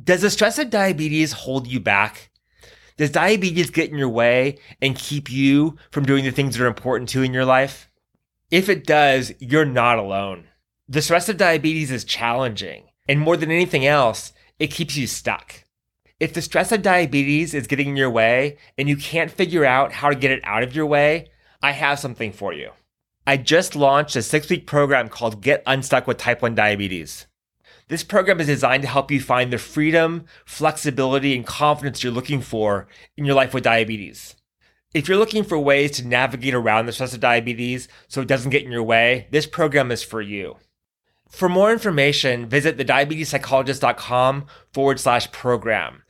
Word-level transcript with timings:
Does 0.00 0.22
the 0.22 0.30
stress 0.30 0.58
of 0.58 0.70
diabetes 0.70 1.32
hold 1.32 1.66
you 1.66 1.78
back? 1.78 2.30
Does 2.96 3.10
diabetes 3.10 3.68
get 3.68 3.90
in 3.90 3.98
your 3.98 4.08
way 4.08 4.56
and 4.80 4.96
keep 4.96 5.30
you 5.30 5.76
from 5.90 6.06
doing 6.06 6.24
the 6.24 6.30
things 6.30 6.56
that 6.56 6.64
are 6.64 6.68
important 6.68 7.10
to 7.10 7.18
you 7.18 7.26
in 7.26 7.34
your 7.34 7.44
life? 7.44 7.90
If 8.50 8.70
it 8.70 8.86
does, 8.86 9.34
you're 9.38 9.66
not 9.66 9.98
alone. 9.98 10.48
The 10.88 11.02
stress 11.02 11.28
of 11.28 11.36
diabetes 11.36 11.90
is 11.90 12.04
challenging, 12.04 12.84
and 13.06 13.20
more 13.20 13.36
than 13.36 13.50
anything 13.50 13.84
else, 13.84 14.32
it 14.58 14.70
keeps 14.70 14.96
you 14.96 15.06
stuck. 15.06 15.64
If 16.18 16.32
the 16.32 16.40
stress 16.40 16.72
of 16.72 16.80
diabetes 16.80 17.52
is 17.52 17.66
getting 17.66 17.90
in 17.90 17.96
your 17.96 18.10
way 18.10 18.56
and 18.78 18.88
you 18.88 18.96
can't 18.96 19.30
figure 19.30 19.66
out 19.66 19.92
how 19.92 20.08
to 20.08 20.14
get 20.14 20.30
it 20.30 20.40
out 20.44 20.62
of 20.62 20.74
your 20.74 20.86
way, 20.86 21.28
I 21.62 21.72
have 21.72 21.98
something 21.98 22.32
for 22.32 22.54
you. 22.54 22.70
I 23.26 23.36
just 23.36 23.76
launched 23.76 24.16
a 24.16 24.22
six 24.22 24.48
week 24.48 24.66
program 24.66 25.10
called 25.10 25.42
Get 25.42 25.62
Unstuck 25.66 26.06
with 26.06 26.16
Type 26.16 26.40
1 26.40 26.54
Diabetes. 26.54 27.26
This 27.92 28.04
program 28.04 28.40
is 28.40 28.46
designed 28.46 28.84
to 28.84 28.88
help 28.88 29.10
you 29.10 29.20
find 29.20 29.52
the 29.52 29.58
freedom, 29.58 30.24
flexibility, 30.46 31.36
and 31.36 31.46
confidence 31.46 32.02
you're 32.02 32.10
looking 32.10 32.40
for 32.40 32.88
in 33.18 33.26
your 33.26 33.34
life 33.34 33.52
with 33.52 33.64
diabetes. 33.64 34.34
If 34.94 35.08
you're 35.08 35.18
looking 35.18 35.44
for 35.44 35.58
ways 35.58 35.90
to 35.90 36.08
navigate 36.08 36.54
around 36.54 36.86
the 36.86 36.92
stress 36.92 37.12
of 37.12 37.20
diabetes 37.20 37.88
so 38.08 38.22
it 38.22 38.28
doesn't 38.28 38.50
get 38.50 38.64
in 38.64 38.72
your 38.72 38.82
way, 38.82 39.28
this 39.30 39.44
program 39.44 39.90
is 39.90 40.02
for 40.02 40.22
you. 40.22 40.56
For 41.28 41.50
more 41.50 41.70
information, 41.70 42.48
visit 42.48 42.78
thediabetespsychologist.com 42.78 44.46
forward 44.72 44.98
slash 44.98 45.30
program, 45.30 46.02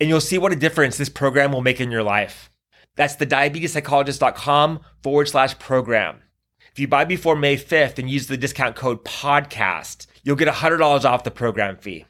and 0.00 0.08
you'll 0.08 0.20
see 0.20 0.38
what 0.38 0.50
a 0.50 0.56
difference 0.56 0.96
this 0.96 1.08
program 1.08 1.52
will 1.52 1.62
make 1.62 1.80
in 1.80 1.92
your 1.92 2.02
life. 2.02 2.50
That's 2.96 3.14
thediabetespsychologist.com 3.14 4.80
forward 5.00 5.28
slash 5.28 5.56
program. 5.60 6.23
If 6.74 6.80
you 6.80 6.88
buy 6.88 7.04
before 7.04 7.36
May 7.36 7.56
5th 7.56 8.00
and 8.00 8.10
use 8.10 8.26
the 8.26 8.36
discount 8.36 8.74
code 8.74 9.04
PODCAST, 9.04 10.08
you'll 10.24 10.34
get 10.34 10.48
$100 10.48 11.04
off 11.04 11.22
the 11.22 11.30
program 11.30 11.76
fee. 11.76 12.04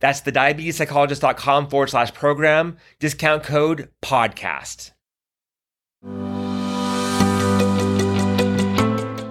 That's 0.00 0.22
the 0.22 0.32
diabetespsychologist.com 0.32 1.68
forward 1.68 1.90
slash 1.90 2.14
program, 2.14 2.78
discount 2.98 3.42
code 3.42 3.90
podcast. 4.00 4.92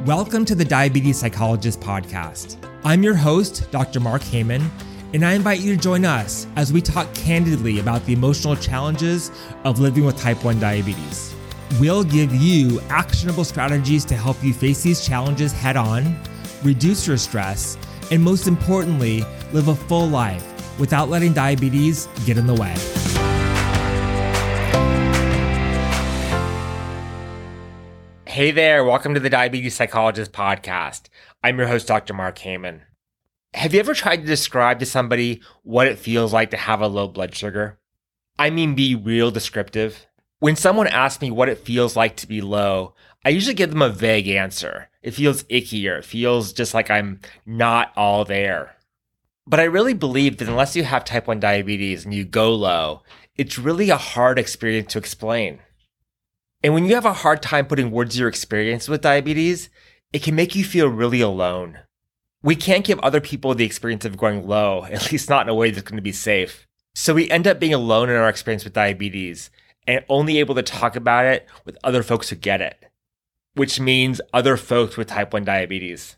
Welcome 0.05 0.45
to 0.45 0.53
the 0.53 0.65
Diabetes 0.65 1.17
Psychologist 1.17 1.79
Podcast. 1.79 2.63
I'm 2.83 3.01
your 3.01 3.15
host, 3.15 3.71
Dr. 3.71 3.99
Mark 3.99 4.21
Heyman, 4.21 4.69
and 5.15 5.25
I 5.25 5.33
invite 5.33 5.61
you 5.61 5.75
to 5.75 5.81
join 5.81 6.05
us 6.05 6.45
as 6.55 6.71
we 6.71 6.79
talk 6.79 7.11
candidly 7.15 7.79
about 7.79 8.05
the 8.05 8.13
emotional 8.13 8.55
challenges 8.55 9.31
of 9.63 9.79
living 9.79 10.05
with 10.05 10.19
type 10.19 10.43
1 10.43 10.59
diabetes. 10.59 11.34
We'll 11.79 12.03
give 12.03 12.33
you 12.33 12.79
actionable 12.89 13.43
strategies 13.43 14.05
to 14.05 14.15
help 14.15 14.41
you 14.43 14.53
face 14.53 14.83
these 14.83 15.05
challenges 15.05 15.51
head 15.51 15.75
on, 15.75 16.15
reduce 16.63 17.07
your 17.07 17.17
stress, 17.17 17.75
and 18.11 18.23
most 18.23 18.47
importantly, 18.47 19.23
live 19.51 19.67
a 19.67 19.75
full 19.75 20.07
life 20.07 20.79
without 20.79 21.09
letting 21.09 21.33
diabetes 21.33 22.07
get 22.25 22.37
in 22.37 22.45
the 22.45 22.53
way. 22.53 22.75
Hey 28.27 28.51
there, 28.51 28.83
welcome 28.83 29.13
to 29.13 29.19
the 29.19 29.29
Diabetes 29.29 29.75
Psychologist 29.75 30.33
Podcast. 30.33 31.07
I'm 31.43 31.57
your 31.57 31.67
host, 31.67 31.87
Dr. 31.87 32.13
Mark 32.13 32.37
Heyman. 32.37 32.81
Have 33.55 33.73
you 33.73 33.79
ever 33.79 33.93
tried 33.93 34.17
to 34.17 34.25
describe 34.25 34.79
to 34.79 34.85
somebody 34.85 35.41
what 35.63 35.87
it 35.87 35.97
feels 35.97 36.31
like 36.31 36.51
to 36.51 36.57
have 36.57 36.81
a 36.81 36.87
low 36.87 37.07
blood 37.07 37.33
sugar? 37.33 37.79
I 38.37 38.49
mean, 38.49 38.75
be 38.75 38.93
real 38.93 39.31
descriptive. 39.31 40.05
When 40.39 40.55
someone 40.55 40.87
asks 40.87 41.21
me 41.21 41.31
what 41.31 41.49
it 41.49 41.65
feels 41.65 41.95
like 41.95 42.17
to 42.17 42.27
be 42.27 42.41
low, 42.41 42.93
I 43.23 43.29
usually 43.29 43.53
give 43.53 43.69
them 43.69 43.81
a 43.81 43.89
vague 43.89 44.27
answer. 44.27 44.89
It 45.01 45.11
feels 45.11 45.45
icky 45.47 45.87
or 45.87 45.97
it 45.97 46.05
feels 46.05 46.51
just 46.51 46.73
like 46.73 46.91
I'm 46.91 47.21
not 47.45 47.93
all 47.95 48.25
there. 48.25 48.75
But 49.47 49.59
I 49.59 49.63
really 49.63 49.93
believe 49.93 50.37
that 50.37 50.49
unless 50.49 50.75
you 50.75 50.83
have 50.83 51.05
type 51.05 51.27
1 51.27 51.39
diabetes 51.39 52.03
and 52.03 52.13
you 52.13 52.25
go 52.25 52.53
low, 52.53 53.03
it's 53.37 53.57
really 53.57 53.89
a 53.89 53.97
hard 53.97 54.37
experience 54.37 54.91
to 54.93 54.97
explain. 54.97 55.59
And 56.63 56.73
when 56.73 56.85
you 56.85 56.95
have 56.95 57.05
a 57.05 57.13
hard 57.13 57.41
time 57.41 57.67
putting 57.67 57.91
words 57.91 58.15
to 58.15 58.19
your 58.19 58.27
experience 58.27 58.89
with 58.89 59.01
diabetes, 59.01 59.69
it 60.11 60.23
can 60.23 60.35
make 60.35 60.55
you 60.55 60.65
feel 60.65 60.87
really 60.87 61.21
alone. 61.21 61.79
We 62.41 62.55
can't 62.55 62.85
give 62.85 62.99
other 62.99 63.21
people 63.21 63.55
the 63.55 63.65
experience 63.65 64.03
of 64.03 64.17
going 64.17 64.47
low, 64.47 64.83
at 64.91 65.11
least 65.11 65.29
not 65.29 65.45
in 65.45 65.49
a 65.49 65.55
way 65.55 65.71
that's 65.71 65.87
going 65.87 65.97
to 65.97 66.01
be 66.01 66.11
safe. 66.11 66.67
So 66.93 67.13
we 67.13 67.29
end 67.29 67.47
up 67.47 67.59
being 67.59 67.73
alone 67.73 68.09
in 68.09 68.15
our 68.15 68.29
experience 68.29 68.63
with 68.63 68.73
diabetes 68.73 69.49
and 69.87 70.05
only 70.09 70.39
able 70.39 70.55
to 70.55 70.63
talk 70.63 70.95
about 70.95 71.25
it 71.25 71.47
with 71.65 71.77
other 71.83 72.03
folks 72.03 72.29
who 72.29 72.35
get 72.35 72.61
it, 72.61 72.85
which 73.53 73.79
means 73.79 74.21
other 74.33 74.57
folks 74.57 74.97
with 74.97 75.07
type 75.07 75.33
1 75.33 75.43
diabetes. 75.43 76.15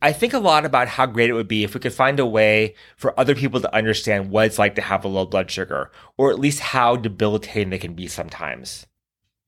I 0.00 0.12
think 0.12 0.32
a 0.32 0.38
lot 0.38 0.64
about 0.64 0.88
how 0.88 1.06
great 1.06 1.30
it 1.30 1.34
would 1.34 1.48
be 1.48 1.64
if 1.64 1.74
we 1.74 1.80
could 1.80 1.92
find 1.92 2.20
a 2.20 2.26
way 2.26 2.74
for 2.96 3.18
other 3.18 3.34
people 3.34 3.60
to 3.60 3.74
understand 3.74 4.30
what 4.30 4.46
it's 4.46 4.58
like 4.58 4.76
to 4.76 4.82
have 4.82 5.04
a 5.04 5.08
low 5.08 5.26
blood 5.26 5.50
sugar, 5.50 5.90
or 6.16 6.30
at 6.30 6.38
least 6.38 6.60
how 6.60 6.94
debilitating 6.94 7.70
they 7.70 7.78
can 7.78 7.94
be 7.94 8.06
sometimes. 8.06 8.86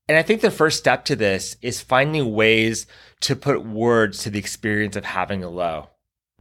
And 0.09 0.17
I 0.17 0.23
think 0.23 0.41
the 0.41 0.51
first 0.51 0.77
step 0.77 1.05
to 1.05 1.15
this 1.15 1.55
is 1.61 1.79
finding 1.79 2.33
ways 2.33 2.85
to 3.21 3.35
put 3.35 3.65
words 3.65 4.23
to 4.23 4.29
the 4.29 4.39
experience 4.39 4.97
of 4.97 5.05
having 5.05 5.41
a 5.41 5.49
low. 5.49 5.87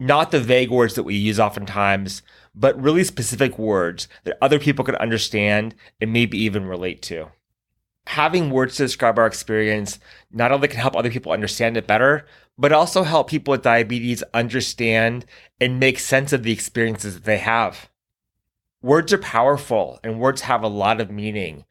Not 0.00 0.32
the 0.32 0.40
vague 0.40 0.70
words 0.70 0.94
that 0.94 1.04
we 1.04 1.14
use 1.14 1.38
oftentimes, 1.38 2.22
but 2.55 2.81
really 2.81 3.05
specific 3.05 3.59
words 3.59 4.09
that 4.25 4.38
other 4.43 4.59
people 4.59 4.84
can 4.84 4.97
understand 4.97 5.75
and 6.00 6.12
maybe 6.12 6.38
even 6.38 6.66
relate 6.66 7.03
to. 7.03 7.28
Having 8.06 8.50
words 8.50 8.77
to 8.77 8.84
describe 8.84 9.19
our 9.19 9.27
experience 9.27 9.99
not 10.31 10.53
only 10.53 10.69
can 10.69 10.81
help 10.81 10.97
other 10.97 11.11
people 11.11 11.33
understand 11.33 11.77
it 11.77 11.87
better, 11.87 12.27
but 12.59 12.72
also 12.72 13.05
help 13.05 13.31
people 13.31 13.53
with 13.53 13.62
diabetes 13.62 14.22
understand 14.34 15.25
and 15.61 15.81
make 15.81 15.99
sense 15.99 16.33
of 16.33 16.43
the 16.43 16.53
experiences 16.53 17.15
that 17.15 17.25
they 17.25 17.38
have. 17.38 17.88
Words 18.82 19.12
are 19.12 19.19
powerful 19.19 20.00
and 20.03 20.21
words 20.21 20.43
have 20.43 20.62
a 20.62 20.69
lot 20.69 21.00
of 21.00 21.11
meaning. 21.11 21.65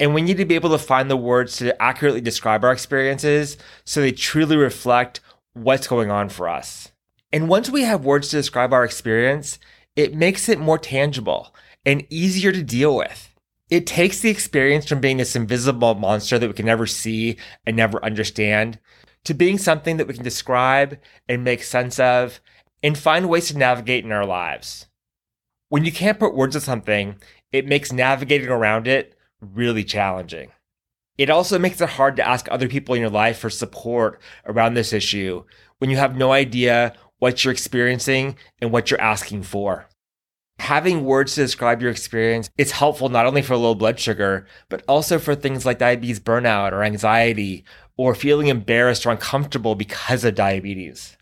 And 0.00 0.14
we 0.14 0.22
need 0.22 0.36
to 0.36 0.44
be 0.44 0.54
able 0.54 0.70
to 0.70 0.78
find 0.78 1.10
the 1.10 1.16
words 1.16 1.56
to 1.56 1.80
accurately 1.82 2.20
describe 2.20 2.64
our 2.64 2.72
experiences 2.72 3.56
so 3.84 4.00
they 4.00 4.12
truly 4.12 4.56
reflect 4.56 5.20
what's 5.54 5.88
going 5.88 6.10
on 6.10 6.28
for 6.28 6.48
us. 6.48 6.92
And 7.32 7.48
once 7.48 7.68
we 7.68 7.82
have 7.82 8.04
words 8.04 8.28
to 8.28 8.36
describe 8.36 8.72
our 8.72 8.84
experience, 8.84 9.58
it 9.98 10.14
makes 10.14 10.48
it 10.48 10.60
more 10.60 10.78
tangible 10.78 11.52
and 11.84 12.06
easier 12.08 12.52
to 12.52 12.62
deal 12.62 12.94
with. 12.94 13.34
It 13.68 13.84
takes 13.84 14.20
the 14.20 14.30
experience 14.30 14.86
from 14.86 15.00
being 15.00 15.16
this 15.16 15.34
invisible 15.34 15.96
monster 15.96 16.38
that 16.38 16.46
we 16.46 16.54
can 16.54 16.66
never 16.66 16.86
see 16.86 17.36
and 17.66 17.76
never 17.76 18.02
understand 18.04 18.78
to 19.24 19.34
being 19.34 19.58
something 19.58 19.96
that 19.96 20.06
we 20.06 20.14
can 20.14 20.22
describe 20.22 21.00
and 21.28 21.42
make 21.42 21.64
sense 21.64 21.98
of 21.98 22.40
and 22.80 22.96
find 22.96 23.28
ways 23.28 23.48
to 23.48 23.58
navigate 23.58 24.04
in 24.04 24.12
our 24.12 24.24
lives. 24.24 24.86
When 25.68 25.84
you 25.84 25.90
can't 25.90 26.20
put 26.20 26.36
words 26.36 26.54
to 26.54 26.60
something, 26.60 27.16
it 27.50 27.66
makes 27.66 27.92
navigating 27.92 28.50
around 28.50 28.86
it 28.86 29.16
really 29.40 29.82
challenging. 29.82 30.52
It 31.18 31.28
also 31.28 31.58
makes 31.58 31.80
it 31.80 31.88
hard 31.88 32.14
to 32.16 32.26
ask 32.26 32.46
other 32.48 32.68
people 32.68 32.94
in 32.94 33.00
your 33.00 33.10
life 33.10 33.40
for 33.40 33.50
support 33.50 34.20
around 34.46 34.74
this 34.74 34.92
issue 34.92 35.42
when 35.78 35.90
you 35.90 35.96
have 35.96 36.16
no 36.16 36.30
idea 36.30 36.94
what 37.18 37.44
you're 37.44 37.52
experiencing 37.52 38.36
and 38.60 38.72
what 38.72 38.90
you're 38.90 39.00
asking 39.00 39.42
for. 39.42 39.88
Having 40.58 41.04
words 41.04 41.34
to 41.34 41.42
describe 41.42 41.80
your 41.80 41.90
experience 41.90 42.50
is 42.58 42.72
helpful 42.72 43.08
not 43.08 43.26
only 43.26 43.42
for 43.42 43.56
low 43.56 43.74
blood 43.74 44.00
sugar, 44.00 44.46
but 44.68 44.82
also 44.88 45.18
for 45.18 45.34
things 45.34 45.64
like 45.64 45.78
diabetes 45.78 46.20
burnout 46.20 46.72
or 46.72 46.82
anxiety 46.82 47.64
or 47.96 48.14
feeling 48.14 48.48
embarrassed 48.48 49.06
or 49.06 49.10
uncomfortable 49.10 49.74
because 49.74 50.24
of 50.24 50.34
diabetes. 50.34 51.16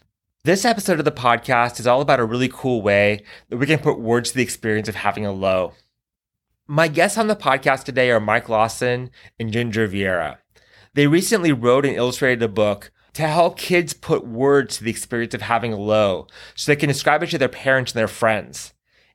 This 0.44 0.64
episode 0.64 0.98
of 0.98 1.04
the 1.04 1.12
podcast 1.12 1.80
is 1.80 1.86
all 1.86 2.00
about 2.00 2.20
a 2.20 2.24
really 2.24 2.48
cool 2.48 2.80
way 2.80 3.24
that 3.48 3.56
we 3.56 3.66
can 3.66 3.78
put 3.78 3.98
words 3.98 4.30
to 4.30 4.36
the 4.36 4.42
experience 4.42 4.88
of 4.88 4.94
having 4.94 5.26
a 5.26 5.32
low. 5.32 5.72
My 6.68 6.88
guests 6.88 7.18
on 7.18 7.26
the 7.26 7.36
podcast 7.36 7.84
today 7.84 8.10
are 8.10 8.20
Mike 8.20 8.48
Lawson 8.48 9.10
and 9.38 9.52
Ginger 9.52 9.88
Vieira. 9.88 10.38
They 10.94 11.06
recently 11.06 11.52
wrote 11.52 11.84
and 11.84 11.94
illustrated 11.94 12.42
a 12.42 12.48
book 12.48 12.90
to 13.16 13.26
help 13.26 13.56
kids 13.56 13.94
put 13.94 14.26
words 14.26 14.76
to 14.76 14.84
the 14.84 14.90
experience 14.90 15.32
of 15.32 15.40
having 15.40 15.72
a 15.72 15.78
low 15.78 16.26
so 16.54 16.70
they 16.70 16.76
can 16.76 16.88
describe 16.88 17.22
it 17.22 17.30
to 17.30 17.38
their 17.38 17.48
parents 17.48 17.92
and 17.92 17.98
their 17.98 18.08
friends. 18.08 18.74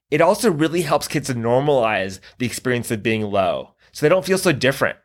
It 0.09 0.21
also 0.21 0.51
really 0.51 0.81
helps 0.81 1.07
kids 1.07 1.27
to 1.27 1.35
normalize 1.35 2.19
the 2.39 2.47
experience 2.47 2.89
of 2.89 3.03
being 3.03 3.21
low 3.21 3.75
so 3.91 4.03
they 4.03 4.09
don't 4.09 4.25
feel 4.25 4.39
so 4.39 4.53
different. 4.53 4.97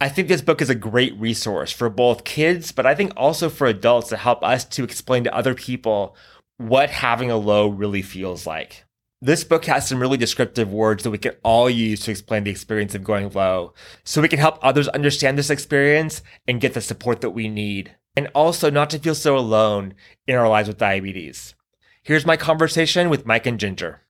I 0.00 0.08
think 0.08 0.26
this 0.26 0.42
book 0.42 0.60
is 0.60 0.68
a 0.68 0.74
great 0.74 1.16
resource 1.20 1.70
for 1.70 1.88
both 1.88 2.24
kids, 2.24 2.72
but 2.72 2.84
I 2.84 2.96
think 2.96 3.12
also 3.16 3.48
for 3.48 3.68
adults 3.68 4.08
to 4.08 4.16
help 4.16 4.42
us 4.42 4.64
to 4.64 4.82
explain 4.82 5.22
to 5.22 5.34
other 5.34 5.54
people 5.54 6.16
what 6.58 6.90
having 6.90 7.30
a 7.30 7.36
low 7.36 7.68
really 7.68 8.02
feels 8.02 8.44
like. 8.44 8.86
This 9.22 9.44
book 9.44 9.66
has 9.66 9.88
some 9.88 10.00
really 10.00 10.18
descriptive 10.18 10.72
words 10.72 11.04
that 11.04 11.12
we 11.12 11.18
can 11.18 11.36
all 11.44 11.70
use 11.70 12.00
to 12.00 12.10
explain 12.10 12.42
the 12.42 12.50
experience 12.50 12.96
of 12.96 13.04
going 13.04 13.30
low, 13.30 13.72
so 14.02 14.20
we 14.20 14.28
can 14.28 14.40
help 14.40 14.58
others 14.62 14.88
understand 14.88 15.38
this 15.38 15.48
experience 15.48 16.22
and 16.48 16.60
get 16.60 16.74
the 16.74 16.80
support 16.80 17.20
that 17.20 17.30
we 17.30 17.48
need, 17.48 17.94
and 18.16 18.28
also 18.34 18.70
not 18.70 18.90
to 18.90 18.98
feel 18.98 19.14
so 19.14 19.36
alone 19.36 19.94
in 20.26 20.34
our 20.34 20.48
lives 20.48 20.68
with 20.68 20.78
diabetes. 20.78 21.54
Here's 22.02 22.24
my 22.24 22.36
conversation 22.36 23.10
with 23.10 23.26
Mike 23.26 23.46
and 23.46 23.60
Ginger. 23.60 24.00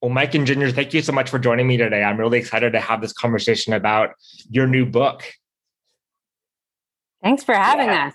Well, 0.00 0.10
Mike 0.10 0.34
and 0.34 0.46
Ginger, 0.46 0.70
thank 0.70 0.94
you 0.94 1.02
so 1.02 1.12
much 1.12 1.28
for 1.28 1.38
joining 1.38 1.66
me 1.66 1.76
today. 1.76 2.02
I'm 2.02 2.18
really 2.18 2.38
excited 2.38 2.72
to 2.72 2.80
have 2.80 3.00
this 3.00 3.12
conversation 3.12 3.72
about 3.72 4.14
your 4.48 4.66
new 4.66 4.86
book. 4.86 5.24
Thanks 7.22 7.42
for 7.42 7.54
having 7.54 7.86
yeah. 7.86 8.08
us. 8.08 8.14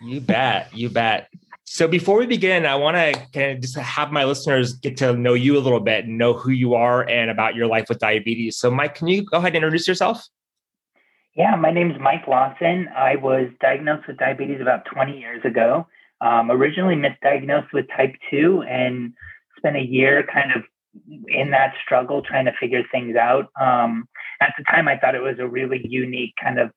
You 0.00 0.20
bet. 0.20 0.72
You 0.72 0.88
bet. 0.88 1.28
So 1.64 1.88
before 1.88 2.18
we 2.18 2.26
begin, 2.26 2.64
I 2.64 2.76
want 2.76 2.96
to 2.96 3.26
kind 3.34 3.52
of 3.52 3.60
just 3.60 3.76
have 3.76 4.10
my 4.12 4.24
listeners 4.24 4.74
get 4.74 4.96
to 4.98 5.12
know 5.12 5.34
you 5.34 5.58
a 5.58 5.60
little 5.60 5.80
bit 5.80 6.04
and 6.04 6.16
know 6.16 6.32
who 6.32 6.50
you 6.50 6.74
are 6.74 7.06
and 7.08 7.30
about 7.30 7.56
your 7.56 7.66
life 7.66 7.86
with 7.88 7.98
diabetes. 7.98 8.56
So, 8.56 8.70
Mike, 8.70 8.94
can 8.94 9.08
you 9.08 9.24
go 9.24 9.38
ahead 9.38 9.48
and 9.48 9.56
introduce 9.56 9.86
yourself? 9.86 10.24
Yeah, 11.38 11.54
my 11.54 11.70
name 11.70 11.92
is 11.92 11.96
Mike 12.00 12.26
Lawson. 12.26 12.88
I 12.96 13.14
was 13.14 13.48
diagnosed 13.60 14.08
with 14.08 14.16
diabetes 14.16 14.60
about 14.60 14.84
20 14.92 15.16
years 15.16 15.40
ago. 15.44 15.86
Um, 16.20 16.50
originally 16.50 16.96
misdiagnosed 16.96 17.72
with 17.72 17.86
type 17.96 18.16
2 18.28 18.64
and 18.68 19.12
spent 19.56 19.76
a 19.76 19.80
year 19.80 20.26
kind 20.34 20.50
of 20.50 20.64
in 21.28 21.52
that 21.52 21.74
struggle 21.84 22.22
trying 22.22 22.46
to 22.46 22.52
figure 22.58 22.82
things 22.90 23.14
out. 23.14 23.52
Um, 23.60 24.08
at 24.40 24.52
the 24.58 24.64
time, 24.64 24.88
I 24.88 24.98
thought 24.98 25.14
it 25.14 25.22
was 25.22 25.36
a 25.38 25.46
really 25.46 25.80
unique 25.88 26.34
kind 26.42 26.58
of 26.58 26.72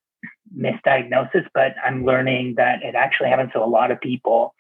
misdiagnosis, 0.55 1.47
but 1.55 1.73
I'm 1.83 2.05
learning 2.05 2.53
that 2.57 2.83
it 2.83 2.93
actually 2.93 3.29
happens 3.29 3.53
to 3.53 3.63
a 3.63 3.65
lot 3.65 3.89
of 3.89 3.99
people. 3.99 4.53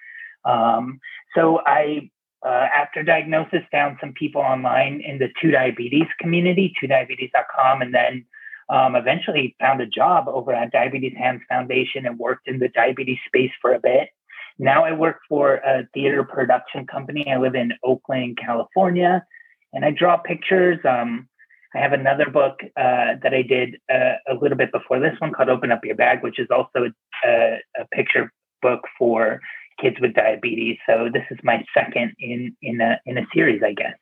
Um, 0.45 0.99
so 1.35 1.59
I, 1.67 2.09
uh, 2.43 2.67
after 2.75 3.03
diagnosis, 3.03 3.61
found 3.71 3.97
some 4.01 4.13
people 4.13 4.41
online 4.41 4.99
in 5.01 5.19
the 5.19 5.27
TuDiabetes 5.43 6.07
community, 6.19 6.73
tudiabetes.com, 6.81 7.83
and 7.83 7.93
then 7.93 8.25
um, 8.71 8.95
eventually 8.95 9.55
found 9.59 9.81
a 9.81 9.85
job 9.85 10.27
over 10.27 10.53
at 10.53 10.71
Diabetes 10.71 11.15
Hands 11.17 11.41
Foundation 11.49 12.05
and 12.05 12.17
worked 12.17 12.47
in 12.47 12.57
the 12.57 12.69
diabetes 12.69 13.19
space 13.27 13.51
for 13.61 13.73
a 13.73 13.79
bit. 13.79 14.09
Now 14.57 14.85
I 14.85 14.93
work 14.93 15.19
for 15.27 15.55
a 15.55 15.87
theater 15.93 16.23
production 16.23 16.87
company. 16.87 17.29
I 17.29 17.37
live 17.37 17.55
in 17.55 17.73
Oakland, 17.83 18.37
California, 18.37 19.25
and 19.73 19.83
I 19.83 19.91
draw 19.91 20.17
pictures. 20.17 20.79
Um, 20.87 21.27
I 21.75 21.79
have 21.79 21.93
another 21.93 22.29
book 22.29 22.59
uh, 22.77 23.19
that 23.21 23.33
I 23.33 23.41
did 23.41 23.77
uh, 23.93 24.15
a 24.29 24.35
little 24.41 24.57
bit 24.57 24.71
before 24.71 24.99
this 24.99 25.19
one 25.19 25.33
called 25.33 25.49
Open 25.49 25.71
Up 25.71 25.83
Your 25.83 25.95
Bag, 25.95 26.23
which 26.23 26.39
is 26.39 26.47
also 26.49 26.91
a, 27.25 27.57
a 27.77 27.85
picture 27.93 28.31
book 28.61 28.81
for 28.97 29.41
kids 29.81 29.97
with 29.99 30.13
diabetes. 30.13 30.77
So 30.87 31.09
this 31.11 31.23
is 31.31 31.37
my 31.43 31.63
second 31.73 32.13
in 32.19 32.55
in 32.61 32.79
a 32.81 32.99
in 33.05 33.17
a 33.17 33.25
series, 33.33 33.61
I 33.63 33.73
guess. 33.73 33.95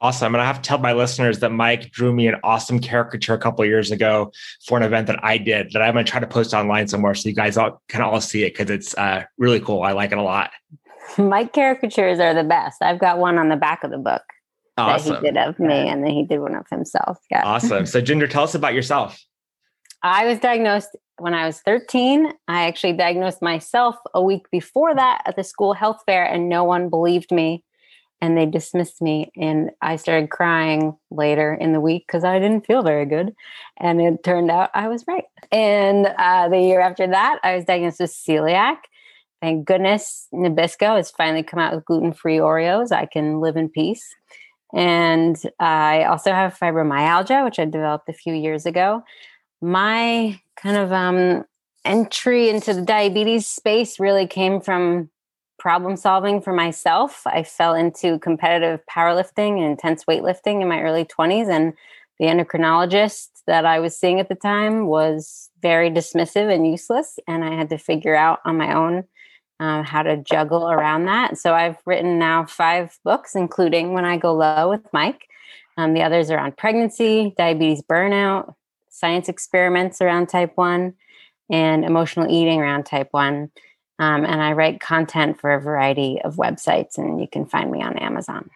Awesome. 0.00 0.34
And 0.34 0.42
I 0.42 0.44
have 0.44 0.60
to 0.60 0.68
tell 0.68 0.78
my 0.78 0.92
listeners 0.92 1.38
that 1.38 1.50
Mike 1.50 1.90
drew 1.90 2.12
me 2.12 2.26
an 2.26 2.36
awesome 2.44 2.78
caricature 2.78 3.32
a 3.32 3.38
couple 3.38 3.64
years 3.64 3.90
ago 3.90 4.32
for 4.66 4.76
an 4.76 4.84
event 4.84 5.06
that 5.06 5.24
I 5.24 5.38
did 5.38 5.70
that 5.72 5.80
I'm 5.80 5.94
going 5.94 6.04
to 6.04 6.10
try 6.10 6.20
to 6.20 6.26
post 6.26 6.52
online 6.52 6.88
somewhere 6.88 7.14
so 7.14 7.28
you 7.28 7.34
guys 7.34 7.56
all 7.56 7.80
can 7.88 8.02
all 8.02 8.20
see 8.20 8.44
it 8.44 8.54
because 8.54 8.70
it's 8.70 8.94
uh, 8.98 9.24
really 9.38 9.60
cool. 9.60 9.82
I 9.82 9.92
like 9.92 10.12
it 10.12 10.18
a 10.18 10.22
lot. 10.22 10.50
My 11.18 11.44
caricatures 11.44 12.18
are 12.18 12.34
the 12.34 12.44
best. 12.44 12.82
I've 12.82 12.98
got 12.98 13.18
one 13.18 13.38
on 13.38 13.48
the 13.48 13.56
back 13.56 13.84
of 13.84 13.90
the 13.90 13.98
book 13.98 14.22
awesome. 14.76 15.12
that 15.12 15.20
he 15.20 15.26
did 15.26 15.36
of 15.36 15.58
me, 15.58 15.88
and 15.88 16.02
then 16.02 16.10
he 16.10 16.24
did 16.24 16.40
one 16.40 16.54
of 16.54 16.66
himself. 16.70 17.18
Yeah. 17.30 17.42
Awesome. 17.44 17.86
So, 17.86 18.00
Ginger, 18.00 18.26
tell 18.26 18.44
us 18.44 18.54
about 18.54 18.74
yourself. 18.74 19.22
I 20.02 20.26
was 20.26 20.38
diagnosed 20.38 20.96
when 21.18 21.34
I 21.34 21.46
was 21.46 21.60
13. 21.60 22.32
I 22.48 22.64
actually 22.66 22.94
diagnosed 22.94 23.40
myself 23.40 23.96
a 24.12 24.22
week 24.22 24.50
before 24.50 24.94
that 24.94 25.22
at 25.26 25.36
the 25.36 25.44
school 25.44 25.72
health 25.72 26.02
fair, 26.06 26.24
and 26.24 26.48
no 26.48 26.64
one 26.64 26.88
believed 26.88 27.30
me. 27.30 27.64
And 28.24 28.38
they 28.38 28.46
dismissed 28.46 29.02
me. 29.02 29.30
And 29.36 29.70
I 29.82 29.96
started 29.96 30.30
crying 30.30 30.96
later 31.10 31.52
in 31.52 31.72
the 31.72 31.80
week 31.80 32.04
because 32.06 32.24
I 32.24 32.38
didn't 32.38 32.66
feel 32.66 32.82
very 32.82 33.04
good. 33.04 33.34
And 33.78 34.00
it 34.00 34.24
turned 34.24 34.50
out 34.50 34.70
I 34.74 34.88
was 34.88 35.04
right. 35.06 35.24
And 35.52 36.06
uh, 36.06 36.48
the 36.48 36.60
year 36.60 36.80
after 36.80 37.06
that, 37.06 37.40
I 37.42 37.56
was 37.56 37.64
diagnosed 37.64 38.00
with 38.00 38.10
celiac. 38.10 38.76
Thank 39.42 39.66
goodness 39.66 40.28
Nabisco 40.32 40.96
has 40.96 41.10
finally 41.10 41.42
come 41.42 41.60
out 41.60 41.74
with 41.74 41.84
gluten 41.84 42.14
free 42.14 42.38
Oreos. 42.38 42.92
I 42.92 43.06
can 43.06 43.40
live 43.40 43.56
in 43.56 43.68
peace. 43.68 44.14
And 44.72 45.36
I 45.60 46.04
also 46.04 46.32
have 46.32 46.58
fibromyalgia, 46.58 47.44
which 47.44 47.58
I 47.58 47.64
developed 47.66 48.08
a 48.08 48.14
few 48.14 48.34
years 48.34 48.64
ago 48.64 49.04
my 49.64 50.38
kind 50.56 50.76
of 50.76 50.92
um, 50.92 51.44
entry 51.84 52.50
into 52.50 52.74
the 52.74 52.82
diabetes 52.82 53.46
space 53.46 53.98
really 53.98 54.26
came 54.26 54.60
from 54.60 55.10
problem 55.64 55.96
solving 55.96 56.42
for 56.42 56.52
myself. 56.52 57.26
I 57.26 57.42
fell 57.42 57.72
into 57.74 58.18
competitive 58.18 58.80
powerlifting 58.84 59.56
and 59.56 59.64
intense 59.64 60.04
weightlifting 60.04 60.60
in 60.60 60.68
my 60.68 60.82
early 60.82 61.06
20s, 61.06 61.48
and 61.48 61.72
the 62.18 62.26
endocrinologist 62.26 63.28
that 63.46 63.64
I 63.64 63.78
was 63.78 63.96
seeing 63.96 64.20
at 64.20 64.28
the 64.28 64.34
time 64.34 64.88
was 64.88 65.48
very 65.62 65.90
dismissive 65.90 66.54
and 66.54 66.66
useless. 66.66 67.18
And 67.26 67.42
I 67.42 67.54
had 67.54 67.70
to 67.70 67.78
figure 67.78 68.14
out 68.14 68.40
on 68.44 68.58
my 68.58 68.74
own 68.74 69.04
uh, 69.58 69.82
how 69.82 70.02
to 70.02 70.18
juggle 70.18 70.68
around 70.68 71.06
that. 71.06 71.38
So 71.38 71.54
I've 71.54 71.78
written 71.86 72.18
now 72.18 72.44
five 72.44 72.98
books, 73.02 73.34
including 73.34 73.94
When 73.94 74.04
I 74.04 74.18
Go 74.18 74.34
Low 74.34 74.68
with 74.68 74.86
Mike. 74.92 75.28
Um, 75.78 75.94
the 75.94 76.02
others 76.02 76.30
are 76.30 76.38
on 76.38 76.52
pregnancy, 76.52 77.34
diabetes 77.38 77.80
burnout, 77.80 78.54
science 78.90 79.30
experiments 79.30 80.02
around 80.02 80.26
type 80.26 80.52
1 80.56 80.92
and 81.50 81.84
emotional 81.86 82.30
eating 82.30 82.60
around 82.60 82.84
type 82.84 83.08
1. 83.12 83.50
Um, 83.98 84.24
and 84.24 84.42
I 84.42 84.52
write 84.52 84.80
content 84.80 85.40
for 85.40 85.54
a 85.54 85.60
variety 85.60 86.20
of 86.24 86.36
websites, 86.36 86.98
and 86.98 87.20
you 87.20 87.28
can 87.28 87.46
find 87.46 87.70
me 87.70 87.82
on 87.82 87.96
Amazon. 87.98 88.50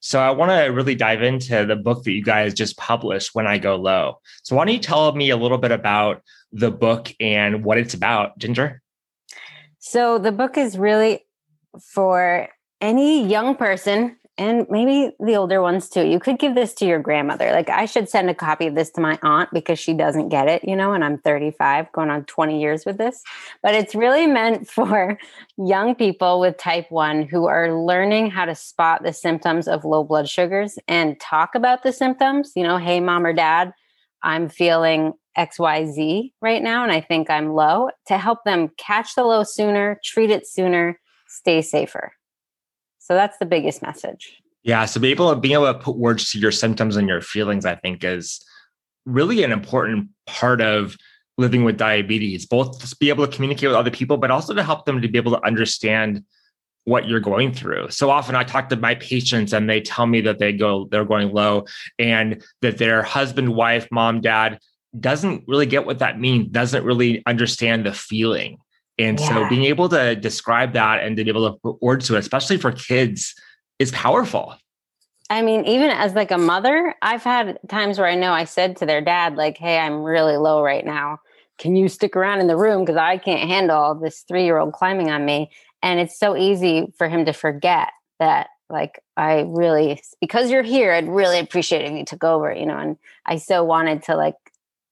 So 0.00 0.18
I 0.18 0.30
want 0.30 0.50
to 0.50 0.72
really 0.72 0.94
dive 0.94 1.22
into 1.22 1.66
the 1.66 1.76
book 1.76 2.04
that 2.04 2.12
you 2.12 2.22
guys 2.22 2.54
just 2.54 2.78
published, 2.78 3.34
When 3.34 3.46
I 3.46 3.58
Go 3.58 3.76
Low. 3.76 4.20
So 4.42 4.56
why 4.56 4.64
don't 4.64 4.74
you 4.74 4.80
tell 4.80 5.12
me 5.12 5.30
a 5.30 5.36
little 5.36 5.58
bit 5.58 5.72
about 5.72 6.22
the 6.52 6.70
book 6.70 7.12
and 7.20 7.64
what 7.64 7.78
it's 7.78 7.94
about, 7.94 8.38
Ginger? 8.38 8.80
So 9.78 10.18
the 10.18 10.32
book 10.32 10.56
is 10.56 10.78
really 10.78 11.26
for 11.80 12.48
any 12.80 13.26
young 13.26 13.56
person 13.56 14.16
and 14.40 14.66
maybe 14.70 15.14
the 15.20 15.36
older 15.36 15.60
ones 15.60 15.90
too. 15.90 16.06
You 16.06 16.18
could 16.18 16.38
give 16.38 16.54
this 16.54 16.72
to 16.76 16.86
your 16.86 16.98
grandmother. 16.98 17.52
Like 17.52 17.68
I 17.68 17.84
should 17.84 18.08
send 18.08 18.30
a 18.30 18.34
copy 18.34 18.66
of 18.66 18.74
this 18.74 18.90
to 18.92 19.00
my 19.02 19.18
aunt 19.22 19.50
because 19.52 19.78
she 19.78 19.92
doesn't 19.92 20.30
get 20.30 20.48
it, 20.48 20.64
you 20.64 20.74
know, 20.74 20.94
and 20.94 21.04
I'm 21.04 21.18
35 21.18 21.92
going 21.92 22.08
on 22.08 22.24
20 22.24 22.58
years 22.58 22.86
with 22.86 22.96
this. 22.96 23.22
But 23.62 23.74
it's 23.74 23.94
really 23.94 24.26
meant 24.26 24.66
for 24.70 25.18
young 25.58 25.94
people 25.94 26.40
with 26.40 26.56
type 26.56 26.90
1 26.90 27.24
who 27.24 27.48
are 27.48 27.84
learning 27.84 28.30
how 28.30 28.46
to 28.46 28.54
spot 28.54 29.02
the 29.02 29.12
symptoms 29.12 29.68
of 29.68 29.84
low 29.84 30.04
blood 30.04 30.26
sugars 30.26 30.78
and 30.88 31.20
talk 31.20 31.54
about 31.54 31.82
the 31.82 31.92
symptoms, 31.92 32.52
you 32.56 32.62
know, 32.62 32.78
hey 32.78 32.98
mom 32.98 33.26
or 33.26 33.34
dad, 33.34 33.74
I'm 34.22 34.48
feeling 34.48 35.12
XYZ 35.36 36.32
right 36.40 36.62
now 36.62 36.82
and 36.82 36.90
I 36.90 37.02
think 37.02 37.28
I'm 37.28 37.52
low 37.52 37.90
to 38.06 38.16
help 38.16 38.44
them 38.44 38.70
catch 38.78 39.14
the 39.14 39.24
low 39.24 39.44
sooner, 39.44 40.00
treat 40.02 40.30
it 40.30 40.46
sooner, 40.46 40.98
stay 41.28 41.60
safer. 41.60 42.14
So 43.10 43.14
that's 43.14 43.38
the 43.38 43.46
biggest 43.46 43.82
message. 43.82 44.40
Yeah. 44.62 44.84
So 44.84 45.00
be 45.00 45.10
able 45.10 45.34
to 45.34 45.40
being 45.40 45.54
able 45.54 45.72
to 45.72 45.76
put 45.76 45.96
words 45.96 46.30
to 46.30 46.38
your 46.38 46.52
symptoms 46.52 46.96
and 46.96 47.08
your 47.08 47.20
feelings, 47.20 47.66
I 47.66 47.74
think, 47.74 48.04
is 48.04 48.40
really 49.04 49.42
an 49.42 49.50
important 49.50 50.10
part 50.26 50.60
of 50.60 50.96
living 51.36 51.64
with 51.64 51.76
diabetes, 51.76 52.46
both 52.46 52.78
to 52.78 52.96
be 53.00 53.08
able 53.08 53.26
to 53.26 53.34
communicate 53.34 53.68
with 53.68 53.76
other 53.76 53.90
people, 53.90 54.16
but 54.16 54.30
also 54.30 54.54
to 54.54 54.62
help 54.62 54.84
them 54.84 55.02
to 55.02 55.08
be 55.08 55.18
able 55.18 55.32
to 55.32 55.44
understand 55.44 56.22
what 56.84 57.08
you're 57.08 57.18
going 57.18 57.52
through. 57.52 57.90
So 57.90 58.10
often 58.10 58.36
I 58.36 58.44
talk 58.44 58.68
to 58.68 58.76
my 58.76 58.94
patients 58.94 59.52
and 59.52 59.68
they 59.68 59.80
tell 59.80 60.06
me 60.06 60.20
that 60.20 60.38
they 60.38 60.52
go, 60.52 60.86
they're 60.92 61.04
going 61.04 61.32
low 61.32 61.64
and 61.98 62.44
that 62.62 62.78
their 62.78 63.02
husband, 63.02 63.56
wife, 63.56 63.88
mom, 63.90 64.20
dad 64.20 64.60
doesn't 65.00 65.42
really 65.48 65.66
get 65.66 65.84
what 65.84 65.98
that 65.98 66.20
means, 66.20 66.52
doesn't 66.52 66.84
really 66.84 67.24
understand 67.26 67.86
the 67.86 67.92
feeling. 67.92 68.58
And 69.00 69.18
yeah. 69.18 69.28
so 69.28 69.48
being 69.48 69.64
able 69.64 69.88
to 69.88 70.14
describe 70.14 70.72
that 70.74 71.02
and 71.02 71.16
to 71.16 71.24
be 71.24 71.30
able 71.30 71.50
to 71.50 71.58
put 71.58 71.82
words 71.82 72.06
to 72.08 72.16
it, 72.16 72.18
especially 72.18 72.58
for 72.58 72.72
kids, 72.72 73.34
is 73.78 73.90
powerful. 73.92 74.54
I 75.30 75.42
mean, 75.42 75.64
even 75.64 75.90
as 75.90 76.14
like 76.14 76.32
a 76.32 76.38
mother, 76.38 76.94
I've 77.02 77.22
had 77.22 77.58
times 77.68 77.98
where 77.98 78.08
I 78.08 78.16
know 78.16 78.32
I 78.32 78.44
said 78.44 78.76
to 78.78 78.86
their 78.86 79.00
dad, 79.00 79.36
like, 79.36 79.56
hey, 79.56 79.78
I'm 79.78 80.02
really 80.02 80.36
low 80.36 80.60
right 80.60 80.84
now. 80.84 81.20
Can 81.56 81.76
you 81.76 81.88
stick 81.88 82.16
around 82.16 82.40
in 82.40 82.46
the 82.46 82.56
room? 82.56 82.84
Because 82.84 82.96
I 82.96 83.16
can't 83.16 83.48
handle 83.48 83.94
this 83.94 84.24
three 84.26 84.44
year 84.44 84.58
old 84.58 84.72
climbing 84.72 85.10
on 85.10 85.24
me. 85.24 85.50
And 85.82 86.00
it's 86.00 86.18
so 86.18 86.36
easy 86.36 86.92
for 86.98 87.08
him 87.08 87.24
to 87.26 87.32
forget 87.32 87.90
that, 88.18 88.48
like, 88.68 89.02
I 89.16 89.44
really, 89.48 90.02
because 90.20 90.50
you're 90.50 90.62
here, 90.62 90.92
I'd 90.92 91.08
really 91.08 91.38
appreciate 91.38 91.84
if 91.84 91.92
you 91.92 92.04
took 92.04 92.24
over, 92.24 92.52
you 92.52 92.66
know. 92.66 92.78
And 92.78 92.96
I 93.24 93.36
so 93.36 93.62
wanted 93.62 94.02
to 94.04 94.16
like 94.16 94.34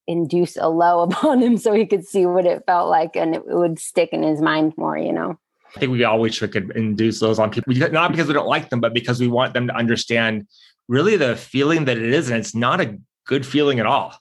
induce 0.09 0.57
a 0.57 0.69
low 0.69 1.01
upon 1.09 1.41
him 1.41 1.57
so 1.57 1.73
he 1.73 1.87
could 1.87 2.05
see 2.05 2.27
what 2.27 2.47
it 2.47 2.65
felt 2.67 2.91
like 2.91 3.15
and 3.15 3.35
it 3.35 3.47
would 3.47 3.79
stick 3.79 4.09
in 4.13 4.25
his 4.25 4.41
mind 4.41 4.73
more, 4.77 4.99
you 4.99 5.13
know. 5.13 5.39
I 5.77 5.81
think 5.81 5.93
we 5.93 6.03
always 6.05 6.41
we 6.41 6.49
could 6.49 6.71
induce 6.75 7.21
those 7.21 7.39
on 7.39 7.51
people, 7.51 7.75
not 7.75 8.11
because 8.11 8.27
we 8.27 8.33
don't 8.33 8.49
like 8.49 8.71
them, 8.71 8.81
but 8.81 8.95
because 8.95 9.21
we 9.21 9.29
want 9.29 9.53
them 9.53 9.67
to 9.67 9.77
understand 9.77 10.49
really 10.89 11.17
the 11.17 11.37
feeling 11.37 11.85
that 11.85 11.99
it 11.99 12.13
is. 12.15 12.31
And 12.31 12.39
it's 12.39 12.55
not 12.55 12.81
a 12.81 12.97
good 13.27 13.45
feeling 13.45 13.79
at 13.79 13.85
all. 13.85 14.15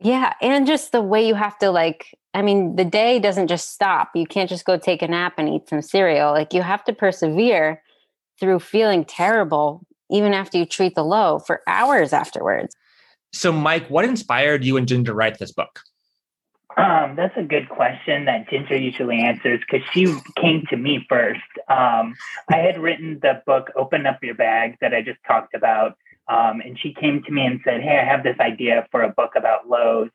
Yeah. 0.00 0.34
And 0.42 0.66
just 0.66 0.90
the 0.90 1.00
way 1.00 1.26
you 1.26 1.34
have 1.34 1.56
to, 1.58 1.70
like, 1.70 2.18
I 2.34 2.42
mean, 2.42 2.76
the 2.76 2.84
day 2.84 3.20
doesn't 3.20 3.46
just 3.46 3.72
stop. 3.72 4.10
You 4.14 4.26
can't 4.26 4.50
just 4.50 4.64
go 4.64 4.76
take 4.76 5.02
a 5.02 5.08
nap 5.08 5.34
and 5.38 5.48
eat 5.48 5.68
some 5.68 5.82
cereal. 5.82 6.32
Like, 6.32 6.52
you 6.52 6.62
have 6.62 6.84
to 6.84 6.92
persevere 6.92 7.82
through 8.38 8.60
feeling 8.60 9.04
terrible, 9.04 9.86
even 10.10 10.34
after 10.34 10.58
you 10.58 10.66
treat 10.66 10.94
the 10.94 11.04
low 11.04 11.38
for 11.38 11.62
hours 11.66 12.12
afterwards. 12.12 12.74
So, 13.32 13.52
Mike, 13.52 13.88
what 13.88 14.04
inspired 14.04 14.64
you 14.64 14.76
and 14.76 14.88
Ginger 14.88 15.12
to 15.12 15.14
write 15.14 15.38
this 15.38 15.52
book? 15.52 15.80
Um, 16.76 17.16
that's 17.16 17.36
a 17.36 17.42
good 17.42 17.68
question 17.68 18.26
that 18.26 18.48
Ginger 18.48 18.76
usually 18.76 19.18
answers 19.18 19.60
because 19.60 19.86
she 19.92 20.14
came 20.36 20.64
to 20.70 20.76
me 20.76 21.04
first. 21.08 21.40
Um, 21.68 22.14
I 22.48 22.58
had 22.58 22.78
written 22.78 23.18
the 23.20 23.42
book 23.46 23.70
"Open 23.74 24.06
Up 24.06 24.22
Your 24.22 24.34
Bag" 24.34 24.76
that 24.80 24.94
I 24.94 25.02
just 25.02 25.18
talked 25.26 25.54
about, 25.54 25.96
um, 26.28 26.60
and 26.60 26.78
she 26.78 26.94
came 26.94 27.22
to 27.24 27.32
me 27.32 27.46
and 27.46 27.60
said, 27.64 27.82
"Hey, 27.82 27.98
I 27.98 28.04
have 28.04 28.22
this 28.22 28.38
idea 28.38 28.86
for 28.92 29.02
a 29.02 29.08
book 29.08 29.32
about 29.34 29.68
lows." 29.68 30.10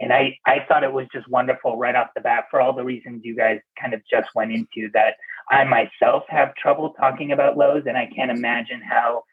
And 0.00 0.12
I, 0.12 0.38
I 0.46 0.64
thought 0.66 0.84
it 0.84 0.92
was 0.92 1.06
just 1.12 1.28
wonderful 1.28 1.76
right 1.76 1.94
off 1.94 2.10
the 2.14 2.20
bat 2.20 2.44
for 2.50 2.60
all 2.60 2.72
the 2.72 2.84
reasons 2.84 3.24
you 3.24 3.36
guys 3.36 3.58
kind 3.80 3.94
of 3.94 4.00
just 4.08 4.28
went 4.34 4.52
into 4.52 4.88
that 4.94 5.14
I 5.50 5.64
myself 5.64 6.22
have 6.28 6.54
trouble 6.54 6.94
talking 6.98 7.32
about 7.32 7.56
lows, 7.56 7.84
and 7.86 7.96
I 7.96 8.06
can't 8.06 8.30
imagine 8.30 8.80
how 8.80 9.24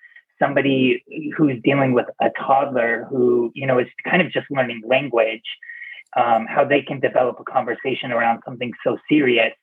somebody 0.41 1.03
who's 1.37 1.61
dealing 1.63 1.93
with 1.93 2.05
a 2.21 2.29
toddler 2.37 3.07
who 3.09 3.51
you 3.53 3.65
know 3.65 3.79
is 3.79 3.87
kind 4.09 4.21
of 4.21 4.31
just 4.31 4.45
learning 4.49 4.81
language 4.85 5.45
um, 6.17 6.45
how 6.47 6.63
they 6.63 6.81
can 6.81 6.99
develop 6.99 7.39
a 7.39 7.43
conversation 7.43 8.11
around 8.11 8.41
something 8.45 8.71
so 8.83 8.97
serious 9.09 9.53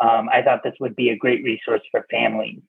um, 0.00 0.28
i 0.32 0.42
thought 0.42 0.60
this 0.62 0.74
would 0.80 0.96
be 0.96 1.10
a 1.10 1.16
great 1.16 1.42
resource 1.44 1.82
for 1.90 2.06
families. 2.10 2.60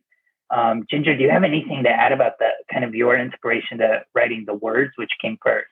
Um, 0.52 0.86
ginger 0.90 1.16
do 1.16 1.24
you 1.24 1.30
have 1.30 1.44
anything 1.44 1.84
to 1.84 1.90
add 1.90 2.12
about 2.12 2.38
the 2.40 2.50
kind 2.72 2.84
of 2.84 2.94
your 2.94 3.18
inspiration 3.18 3.78
to 3.78 4.04
writing 4.14 4.44
the 4.46 4.54
words 4.54 4.92
which 4.98 5.12
came 5.22 5.38
first? 5.42 5.68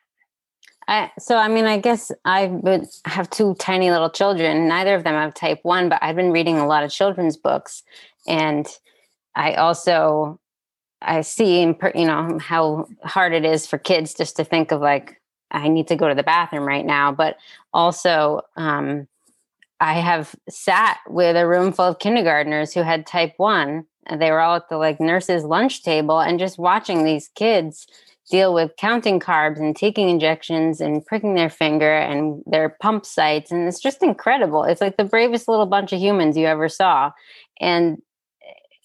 I, 0.87 1.11
so 1.19 1.37
I 1.37 1.49
mean, 1.49 1.65
I 1.65 1.79
guess 1.79 2.11
I 2.25 2.47
would 2.47 2.85
have 3.05 3.29
two 3.29 3.55
tiny 3.55 3.91
little 3.91 4.09
children. 4.09 4.67
Neither 4.67 4.95
of 4.95 5.03
them 5.03 5.13
have 5.13 5.33
type 5.33 5.59
one, 5.63 5.89
but 5.89 5.99
I've 6.01 6.15
been 6.15 6.31
reading 6.31 6.57
a 6.57 6.65
lot 6.65 6.83
of 6.83 6.91
children's 6.91 7.37
books, 7.37 7.83
and 8.25 8.67
I 9.35 9.53
also 9.53 10.39
I 11.01 11.21
see, 11.21 11.61
you 11.61 12.05
know, 12.05 12.39
how 12.39 12.87
hard 13.03 13.33
it 13.33 13.45
is 13.45 13.65
for 13.65 13.77
kids 13.77 14.13
just 14.13 14.35
to 14.37 14.43
think 14.43 14.71
of 14.71 14.81
like, 14.81 15.21
I 15.51 15.67
need 15.67 15.87
to 15.87 15.95
go 15.95 16.09
to 16.09 16.15
the 16.15 16.23
bathroom 16.23 16.65
right 16.65 16.85
now. 16.85 17.11
But 17.11 17.37
also, 17.73 18.41
um, 18.57 19.07
I 19.79 19.93
have 19.93 20.35
sat 20.49 20.99
with 21.07 21.37
a 21.37 21.47
room 21.47 21.71
full 21.71 21.85
of 21.85 21.99
kindergartners 21.99 22.73
who 22.73 22.81
had 22.81 23.07
type 23.07 23.33
one, 23.37 23.85
and 24.07 24.21
they 24.21 24.31
were 24.31 24.41
all 24.41 24.57
at 24.57 24.69
the 24.69 24.77
like 24.77 24.99
nurse's 24.99 25.43
lunch 25.43 25.83
table 25.83 26.19
and 26.19 26.37
just 26.37 26.59
watching 26.59 27.03
these 27.03 27.29
kids 27.29 27.87
deal 28.29 28.53
with 28.53 28.75
counting 28.77 29.19
carbs 29.19 29.57
and 29.57 29.75
taking 29.75 30.09
injections 30.09 30.81
and 30.81 31.05
pricking 31.05 31.33
their 31.33 31.49
finger 31.49 31.91
and 31.97 32.43
their 32.45 32.69
pump 32.81 33.05
sites. 33.05 33.51
And 33.51 33.67
it's 33.67 33.79
just 33.79 34.03
incredible. 34.03 34.63
It's 34.63 34.81
like 34.81 34.97
the 34.97 35.03
bravest 35.03 35.47
little 35.47 35.65
bunch 35.65 35.93
of 35.93 35.99
humans 35.99 36.37
you 36.37 36.45
ever 36.45 36.69
saw. 36.69 37.11
And 37.59 38.01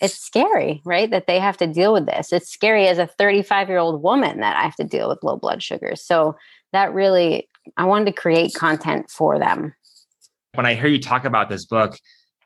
it's 0.01 0.19
scary, 0.19 0.83
right? 0.85 1.11
That 1.11 1.27
they 1.27 1.39
have 1.39 1.57
to 1.59 1.67
deal 1.67 1.93
with 1.93 2.07
this. 2.07 2.33
It's 2.33 2.51
scary 2.51 2.89
as 2.89 2.99
a 2.99 3.07
35 3.07 3.69
year 3.69 3.79
old 3.79 4.03
woman 4.03 4.41
that 4.41 4.57
I 4.57 4.63
have 4.63 4.77
to 4.77 4.85
deal 4.85 5.09
with 5.09 5.23
low 5.23 5.37
blood 5.37 5.63
sugars. 5.63 6.05
So 6.05 6.37
that 6.73 6.93
really, 6.93 7.49
I 7.77 7.85
wanted 7.85 8.07
to 8.07 8.13
create 8.13 8.55
content 8.55 9.11
for 9.11 9.39
them. 9.39 9.75
When 10.55 10.67
I 10.67 10.75
hear 10.75 10.89
you 10.89 11.01
talk 11.01 11.25
about 11.25 11.49
this 11.49 11.65
book, 11.65 11.99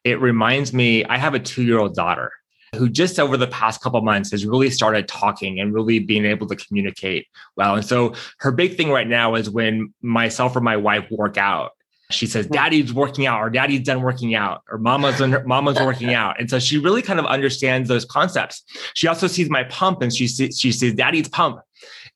it 0.05 0.21
reminds 0.21 0.73
me 0.73 1.05
I 1.05 1.19
have 1.19 1.35
a 1.35 1.41
two 1.41 1.63
year 1.63 1.79
old 1.79 1.95
daughter 1.95 2.33
who 2.77 2.89
just 2.89 3.19
over 3.19 3.37
the 3.37 3.47
past 3.47 3.81
couple 3.81 4.01
months 4.03 4.31
has 4.31 4.45
really 4.45 4.71
started 4.71 5.09
talking 5.09 5.59
and 5.59 5.73
really 5.73 5.99
being 5.99 6.27
able 6.27 6.47
to 6.47 6.57
communicate 6.57 7.27
well. 7.57 7.75
And 7.75 7.85
so 7.85 8.15
her 8.41 8.53
big 8.53 8.77
thing 8.77 8.91
right 8.91 9.09
now 9.09 9.35
is 9.35 9.49
when 9.49 9.93
myself 10.03 10.55
or 10.55 10.61
my 10.61 10.77
wife 10.77 11.11
work 11.11 11.39
out, 11.39 11.73
she 12.11 12.27
says 12.27 12.47
daddy's 12.47 12.93
working 12.93 13.27
out 13.27 13.41
or 13.41 13.51
daddy's 13.51 13.83
done 13.83 14.03
working 14.03 14.35
out 14.35 14.63
or 14.71 14.79
mama's 14.79 15.21
mama's 15.45 15.79
working 15.79 16.15
out. 16.15 16.41
And 16.41 16.49
so 16.49 16.59
she 16.59 16.79
really 16.79 17.03
kind 17.03 17.19
of 17.19 17.27
understands 17.27 17.89
those 17.89 18.05
concepts. 18.05 18.63
She 18.95 19.07
also 19.07 19.27
sees 19.27 19.51
my 19.51 19.65
pump 19.65 20.01
and 20.01 20.15
she 20.15 20.27
sees 20.27 20.59
she 20.59 20.73
sees 20.73 20.95
daddy's 20.95 21.29
pump. 21.29 21.61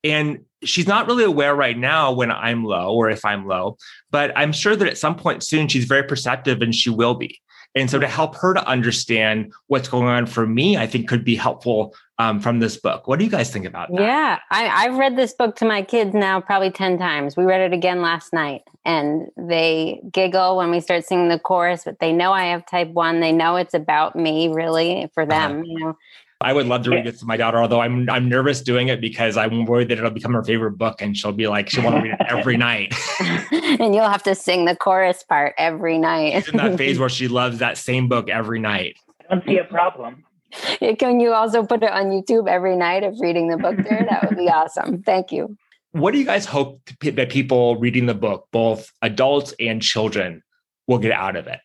And 0.02 0.44
she's 0.64 0.86
not 0.86 1.06
really 1.06 1.24
aware 1.24 1.54
right 1.54 1.76
now 1.76 2.12
when 2.12 2.30
i'm 2.30 2.64
low 2.64 2.94
or 2.94 3.10
if 3.10 3.24
i'm 3.24 3.48
low 3.48 3.76
but 4.12 4.30
i'm 4.36 4.52
sure 4.52 4.76
that 4.76 4.86
at 4.86 4.96
some 4.96 5.16
point 5.16 5.42
soon 5.42 5.66
she's 5.66 5.86
very 5.86 6.04
perceptive 6.04 6.62
and 6.62 6.74
she 6.74 6.88
will 6.88 7.14
be. 7.14 7.40
And 7.74 7.90
so 7.90 7.98
to 7.98 8.06
help 8.06 8.36
her 8.36 8.54
to 8.54 8.66
understand 8.66 9.52
what's 9.68 9.88
going 9.88 10.06
on 10.06 10.26
for 10.26 10.46
me, 10.46 10.76
I 10.76 10.86
think 10.86 11.08
could 11.08 11.24
be 11.24 11.36
helpful 11.36 11.94
um, 12.22 12.40
from 12.40 12.60
this 12.60 12.76
book. 12.76 13.08
What 13.08 13.18
do 13.18 13.24
you 13.24 13.30
guys 13.30 13.50
think 13.50 13.64
about 13.64 13.90
that? 13.92 14.00
Yeah, 14.00 14.38
I, 14.50 14.68
I've 14.68 14.96
read 14.96 15.16
this 15.16 15.32
book 15.32 15.56
to 15.56 15.64
my 15.64 15.82
kids 15.82 16.14
now 16.14 16.40
probably 16.40 16.70
10 16.70 16.98
times. 16.98 17.36
We 17.36 17.44
read 17.44 17.60
it 17.60 17.72
again 17.72 18.00
last 18.00 18.32
night 18.32 18.62
and 18.84 19.28
they 19.36 20.00
giggle 20.12 20.56
when 20.56 20.70
we 20.70 20.80
start 20.80 21.04
singing 21.04 21.28
the 21.28 21.38
chorus, 21.38 21.82
but 21.84 21.98
they 21.98 22.12
know 22.12 22.32
I 22.32 22.44
have 22.46 22.64
type 22.66 22.88
one. 22.90 23.20
They 23.20 23.32
know 23.32 23.56
it's 23.56 23.74
about 23.74 24.14
me 24.14 24.48
really 24.48 25.10
for 25.14 25.24
uh-huh. 25.24 25.30
them, 25.30 25.52
uh-huh. 25.60 25.64
you 25.66 25.78
know. 25.80 25.98
I 26.40 26.52
would 26.52 26.66
love 26.66 26.82
to 26.82 26.90
read 26.90 27.06
this 27.06 27.20
to 27.20 27.26
my 27.26 27.36
daughter, 27.36 27.58
although 27.58 27.80
I'm 27.80 28.10
I'm 28.10 28.28
nervous 28.28 28.62
doing 28.62 28.88
it 28.88 29.00
because 29.00 29.36
I'm 29.36 29.64
worried 29.64 29.88
that 29.90 29.98
it'll 29.98 30.10
become 30.10 30.32
her 30.32 30.42
favorite 30.42 30.72
book 30.72 31.00
and 31.00 31.16
she'll 31.16 31.30
be 31.30 31.46
like 31.46 31.70
she'll 31.70 31.84
want 31.84 31.94
to 31.94 32.02
read 32.02 32.16
it 32.18 32.26
every 32.28 32.56
night. 32.56 32.92
and 33.52 33.94
you'll 33.94 34.08
have 34.08 34.24
to 34.24 34.34
sing 34.34 34.64
the 34.64 34.74
chorus 34.74 35.22
part 35.22 35.54
every 35.56 35.98
night. 35.98 36.32
She's 36.32 36.48
in 36.48 36.56
that 36.56 36.76
phase 36.78 36.98
where 36.98 37.08
she 37.08 37.28
loves 37.28 37.58
that 37.58 37.78
same 37.78 38.08
book 38.08 38.28
every 38.28 38.58
night. 38.58 38.96
I 39.20 39.36
don't 39.36 39.46
see 39.46 39.58
a 39.58 39.64
problem. 39.64 40.24
Can 40.98 41.20
you 41.20 41.32
also 41.32 41.64
put 41.64 41.82
it 41.82 41.90
on 41.90 42.06
YouTube 42.06 42.48
every 42.48 42.76
night 42.76 43.04
of 43.04 43.18
reading 43.20 43.48
the 43.48 43.56
book 43.56 43.76
there? 43.76 44.06
That 44.08 44.28
would 44.28 44.38
be 44.38 44.48
awesome. 44.48 45.02
Thank 45.02 45.32
you. 45.32 45.56
What 45.92 46.12
do 46.12 46.18
you 46.18 46.24
guys 46.24 46.46
hope 46.46 46.80
that 47.00 47.30
people 47.30 47.76
reading 47.76 48.06
the 48.06 48.14
book, 48.14 48.48
both 48.50 48.90
adults 49.02 49.54
and 49.60 49.82
children, 49.82 50.42
will 50.86 50.98
get 50.98 51.12
out 51.12 51.36
of 51.36 51.46
it? 51.46 51.60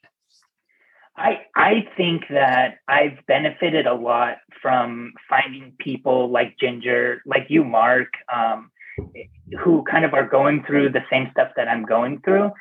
I 1.16 1.40
I 1.56 1.88
think 1.96 2.24
that 2.30 2.76
I've 2.88 3.26
benefited 3.28 3.88
a 3.88 3.94
lot 3.94 4.38
from 4.62 5.14
finding 5.30 5.74
people 5.80 6.30
like 6.30 6.58
Ginger, 6.60 7.22
like 7.26 7.48
you, 7.50 7.64
Mark, 7.64 8.10
um, 8.34 8.70
who 9.64 9.84
kind 9.90 10.06
of 10.06 10.14
are 10.14 10.28
going 10.28 10.64
through 10.66 10.92
the 10.92 11.04
same 11.12 11.30
stuff 11.32 11.50
that 11.56 11.68
I'm 11.68 11.86
going 11.86 12.22
through. 12.22 12.52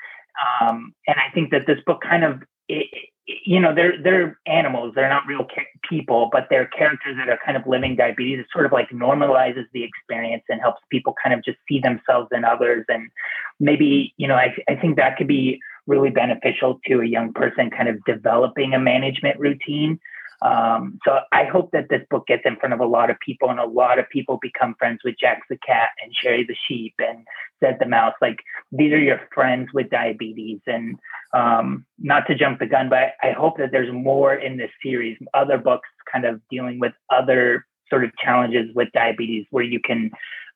Um, 0.61 0.95
and 1.07 1.17
I 1.17 1.33
think 1.35 1.51
that 1.51 1.67
this 1.67 1.79
book 1.87 2.03
kind 2.03 2.25
of, 2.25 2.43
it, 2.69 2.87
you 3.27 3.59
know, 3.59 3.75
they're 3.75 4.01
they're 4.01 4.39
animals. 4.47 4.93
They're 4.95 5.09
not 5.09 5.27
real 5.27 5.47
people, 5.89 6.29
but 6.31 6.47
they're 6.49 6.67
characters 6.67 7.17
that 7.17 7.29
are 7.29 7.39
kind 7.45 7.57
of 7.57 7.67
living 7.67 7.97
diabetes. 7.97 8.41
It 8.41 8.47
sort 8.53 8.67
of 8.67 8.73
like 8.73 8.89
normalizes 8.91 9.65
the 9.73 9.83
experience 9.83 10.45
and 10.49 10.61
helps 10.61 10.81
people 10.91 11.15
kind 11.23 11.35
of 11.35 11.45
just 11.45 11.59
see 11.69 11.81
themselves 11.81 12.29
in 12.33 12.45
others. 12.45 12.85
And 12.89 13.11
maybe, 13.59 14.15
you 14.17 14.29
know, 14.29 14.37
I 14.37 14.55
I 14.69 14.77
think 14.77 14.97
that 14.97 15.17
could 15.17 15.27
be 15.27 15.61
really 15.87 16.11
beneficial 16.11 16.81
to 16.87 17.01
a 17.01 17.07
young 17.07 17.33
person 17.33 17.71
kind 17.71 17.89
of 17.89 18.05
developing 18.05 18.75
a 18.75 18.79
management 18.79 19.39
routine. 19.41 19.99
Um, 20.43 20.99
so 21.05 21.19
I 21.33 21.45
hope 21.45 21.71
that 21.73 21.89
this 21.89 22.03
book 22.11 22.27
gets 22.27 22.43
in 22.45 22.57
front 22.57 22.75
of 22.75 22.81
a 22.81 22.87
lot 22.87 23.11
of 23.11 23.19
people 23.25 23.49
and 23.51 23.59
a 23.59 23.67
lot 23.67 23.99
of 23.99 24.09
people 24.11 24.39
become 24.41 24.75
friends 24.79 25.01
with 25.05 25.17
Jax 25.19 25.41
the 25.49 25.57
cat 25.59 25.91
and 26.03 26.15
Sherry 26.15 26.45
the 26.45 26.57
sheep 26.69 26.95
and 26.99 27.27
Zed 27.61 27.79
the 27.81 27.87
mouse. 27.87 28.15
Like 28.21 28.39
these 28.73 28.93
are 28.93 28.99
your 28.99 29.21
friends 29.35 29.69
with 29.73 29.91
diabetes. 29.91 30.61
And 30.67 30.99
um, 31.35 31.85
not 31.99 32.27
to 32.29 32.35
jump 32.35 32.59
the 32.59 32.67
gun, 32.67 32.89
but 32.89 33.15
I 33.23 33.33
hope 33.33 33.59
that 33.59 33.71
there's 33.73 33.93
more 33.93 34.35
in 34.35 34.57
this 34.57 34.71
series, 34.83 35.19
other 35.35 35.59
books 35.59 35.89
kind 36.11 36.25
of 36.25 36.41
dealing 36.51 36.79
with 36.79 36.93
other 37.11 37.67
sort 37.91 38.05
of 38.05 38.11
challenges 38.23 38.75
with 38.75 38.89
diabetes 38.93 39.47
where 39.51 39.65
you 39.65 39.81
can 39.81 40.11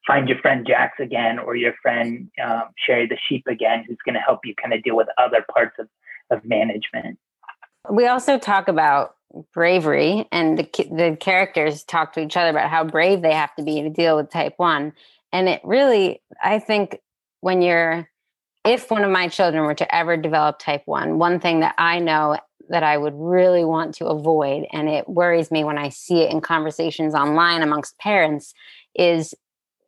find 0.07 0.29
your 0.29 0.39
friend 0.39 0.67
Jax 0.67 0.99
again 0.99 1.39
or 1.39 1.57
your 1.57 1.75
friend 1.83 2.31
um, 2.45 2.65
Sherry 2.77 3.07
the 3.07 3.19
sheep 3.29 3.45
again, 3.47 3.85
who's 3.87 3.99
going 4.05 4.15
to 4.15 4.21
help 4.21 4.41
you 4.45 4.55
kind 4.61 4.75
of 4.75 4.83
deal 4.83 4.97
with 4.97 5.09
other 5.19 5.45
parts 5.53 5.77
of, 5.79 5.89
of 6.31 6.45
management. 6.45 7.19
We 7.89 8.07
also 8.07 8.39
talk 8.39 8.69
about 8.69 9.17
bravery, 9.53 10.27
and 10.33 10.59
the, 10.59 10.69
the 10.91 11.17
characters 11.19 11.85
talk 11.85 12.13
to 12.15 12.21
each 12.21 12.37
other 12.37 12.51
about 12.51 12.71
how 12.71 12.85
brave 12.85 13.23
they 13.23 13.33
have 13.33 13.55
to 13.57 13.63
be 13.63 13.83
to 13.83 13.91
deal 13.91 14.17
with 14.17 14.31
type 14.31 14.55
1. 14.57 14.93
And 15.33 15.49
it 15.49 15.61
really, 15.65 16.23
I 16.43 16.59
think, 16.59 16.99
when 17.41 17.63
you're, 17.63 18.09
if 18.65 18.91
one 18.91 19.05
of 19.05 19.11
my 19.11 19.29
children 19.29 19.65
were 19.65 19.75
to 19.75 19.95
ever 19.95 20.17
develop 20.17 20.59
type 20.59 20.83
1, 20.85 21.19
one 21.19 21.41
thing 21.41 21.61
that 21.61 21.75
I 21.79 21.99
know 21.99 22.39
that 22.69 22.83
I 22.83 22.97
would 22.97 23.15
really 23.17 23.65
want 23.65 23.95
to 23.97 24.07
avoid, 24.07 24.67
and 24.73 24.89
it 24.89 25.09
worries 25.09 25.51
me 25.51 25.65
when 25.65 25.79
I 25.79 25.89
see 25.89 26.21
it 26.21 26.31
in 26.31 26.41
conversations 26.41 27.15
online 27.15 27.63
amongst 27.63 27.99
parents, 27.99 28.53
is 28.95 29.35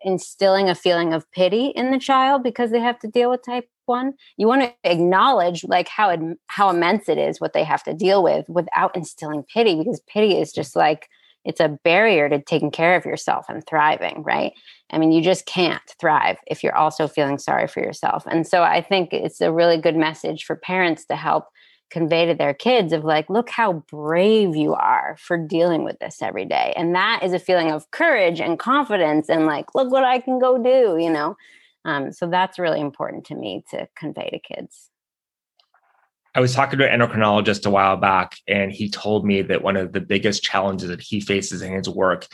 instilling 0.04 0.68
a 0.68 0.74
feeling 0.74 1.12
of 1.12 1.30
pity 1.32 1.66
in 1.66 1.90
the 1.90 1.98
child 1.98 2.42
because 2.42 2.70
they 2.70 2.80
have 2.80 2.98
to 3.00 3.08
deal 3.08 3.30
with 3.30 3.44
type 3.44 3.68
1 3.86 4.12
you 4.36 4.46
want 4.46 4.62
to 4.62 4.72
acknowledge 4.84 5.64
like 5.64 5.88
how 5.88 6.16
how 6.46 6.70
immense 6.70 7.08
it 7.08 7.18
is 7.18 7.40
what 7.40 7.52
they 7.52 7.64
have 7.64 7.82
to 7.82 7.94
deal 7.94 8.22
with 8.22 8.48
without 8.48 8.94
instilling 8.96 9.44
pity 9.52 9.76
because 9.76 10.00
pity 10.06 10.40
is 10.40 10.52
just 10.52 10.76
like 10.76 11.08
it's 11.44 11.60
a 11.60 11.76
barrier 11.82 12.28
to 12.28 12.40
taking 12.40 12.70
care 12.70 12.96
of 12.96 13.04
yourself 13.04 13.46
and 13.48 13.66
thriving 13.66 14.22
right 14.22 14.52
i 14.92 14.98
mean 14.98 15.12
you 15.12 15.22
just 15.22 15.46
can't 15.46 15.82
thrive 16.00 16.38
if 16.46 16.62
you're 16.62 16.76
also 16.76 17.08
feeling 17.08 17.38
sorry 17.38 17.66
for 17.66 17.80
yourself. 17.80 18.24
And 18.26 18.46
so 18.46 18.62
i 18.62 18.80
think 18.80 19.12
it's 19.12 19.40
a 19.40 19.52
really 19.52 19.78
good 19.78 19.96
message 19.96 20.44
for 20.44 20.56
parents 20.56 21.04
to 21.06 21.16
help 21.16 21.48
convey 21.90 22.24
to 22.24 22.34
their 22.34 22.54
kids 22.54 22.92
of 22.92 23.04
like 23.04 23.28
look 23.28 23.50
how 23.50 23.84
brave 23.90 24.56
you 24.56 24.72
are 24.72 25.14
for 25.18 25.36
dealing 25.36 25.84
with 25.84 25.98
this 25.98 26.22
every 26.22 26.46
day. 26.46 26.72
And 26.74 26.94
that 26.94 27.20
is 27.22 27.34
a 27.34 27.38
feeling 27.38 27.70
of 27.70 27.90
courage 27.90 28.40
and 28.40 28.58
confidence 28.58 29.28
and 29.28 29.44
like 29.44 29.74
look 29.74 29.90
what 29.90 30.04
i 30.04 30.18
can 30.18 30.38
go 30.38 30.56
do 30.62 30.96
you 30.98 31.10
know? 31.10 31.36
Um, 31.84 32.12
so 32.12 32.28
that's 32.28 32.58
really 32.58 32.80
important 32.80 33.26
to 33.26 33.34
me 33.34 33.64
to 33.70 33.88
convey 33.96 34.30
to 34.30 34.38
kids. 34.38 34.88
I 36.34 36.40
was 36.40 36.54
talking 36.54 36.78
to 36.78 36.90
an 36.90 36.98
endocrinologist 36.98 37.66
a 37.66 37.70
while 37.70 37.96
back, 37.96 38.36
and 38.48 38.72
he 38.72 38.88
told 38.88 39.26
me 39.26 39.42
that 39.42 39.62
one 39.62 39.76
of 39.76 39.92
the 39.92 40.00
biggest 40.00 40.42
challenges 40.42 40.88
that 40.88 41.00
he 41.00 41.20
faces 41.20 41.60
in 41.60 41.72
his 41.74 41.88
work 41.88 42.26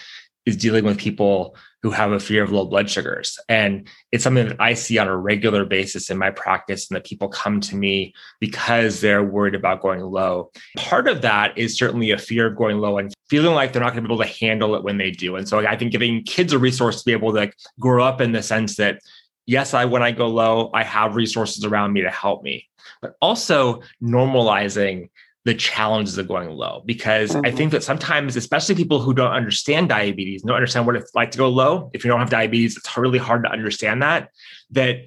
is 0.49 0.57
dealing 0.57 0.85
with 0.85 0.99
people 0.99 1.55
who 1.83 1.90
have 1.90 2.11
a 2.11 2.19
fear 2.19 2.43
of 2.43 2.50
low 2.50 2.64
blood 2.64 2.90
sugars. 2.90 3.38
And 3.49 3.87
it's 4.11 4.25
something 4.25 4.49
that 4.49 4.61
I 4.61 4.75
see 4.75 4.99
on 4.99 5.07
a 5.07 5.17
regular 5.17 5.64
basis 5.64 6.11
in 6.11 6.19
my 6.19 6.31
practice, 6.31 6.88
and 6.88 6.97
that 6.97 7.07
people 7.07 7.28
come 7.28 7.61
to 7.61 7.76
me 7.76 8.14
because 8.40 9.00
they're 9.00 9.23
worried 9.23 9.55
about 9.55 9.83
going 9.83 10.00
low. 10.00 10.50
Part 10.76 11.07
of 11.07 11.23
that 11.23 11.57
is 11.57 11.78
certainly 11.78 12.11
a 12.11 12.19
fear 12.19 12.47
of 12.49 12.57
going 12.57 12.78
low 12.78 12.99
and 12.99 13.14
feeling 13.28 13.55
like 13.55 13.73
they're 13.73 13.83
not 13.83 13.93
going 13.93 14.02
to 14.02 14.09
be 14.09 14.14
able 14.14 14.25
to 14.25 14.38
handle 14.40 14.75
it 14.75 14.83
when 14.83 14.99
they 14.99 15.11
do. 15.11 15.37
And 15.37 15.49
so 15.49 15.59
I 15.59 15.76
think 15.76 15.93
giving 15.93 16.25
kids 16.25 16.52
a 16.52 16.59
resource 16.59 16.99
to 16.99 17.05
be 17.05 17.12
able 17.12 17.33
to 17.35 17.52
grow 17.78 18.02
up 18.02 18.21
in 18.21 18.33
the 18.33 18.43
sense 18.43 18.75
that, 18.76 19.00
yes, 19.47 19.73
I 19.75 19.85
when 19.85 20.02
I 20.02 20.11
go 20.11 20.26
low, 20.26 20.71
I 20.75 20.83
have 20.83 21.14
resources 21.14 21.64
around 21.64 21.93
me 21.93 22.02
to 22.02 22.11
help 22.11 22.43
me, 22.43 22.69
but 23.02 23.14
also 23.21 23.83
normalizing 24.02 25.11
the 25.49 25.55
challenges 25.55 26.19
of 26.19 26.28
going 26.28 26.50
low 26.50 26.83
because 26.85 27.31
mm-hmm. 27.31 27.47
I 27.47 27.50
think 27.50 27.73
that 27.73 27.83
sometimes, 27.83 28.37
especially 28.37 28.75
people 28.75 29.00
who 29.00 29.14
don't 29.14 29.33
understand 29.33 29.88
diabetes, 29.88 30.43
don't 30.43 30.55
understand 30.55 30.87
what 30.87 30.95
it's 30.95 31.14
like 31.14 31.31
to 31.31 31.38
go 31.38 31.49
low. 31.49 31.90
If 31.95 32.05
you 32.05 32.11
don't 32.11 32.21
have 32.21 32.28
diabetes, 32.28 32.76
it's 32.76 32.95
really 32.99 33.19
hard 33.19 33.45
to 33.45 33.50
understand 33.50 34.02
that. 34.02 34.28
That 34.73 35.07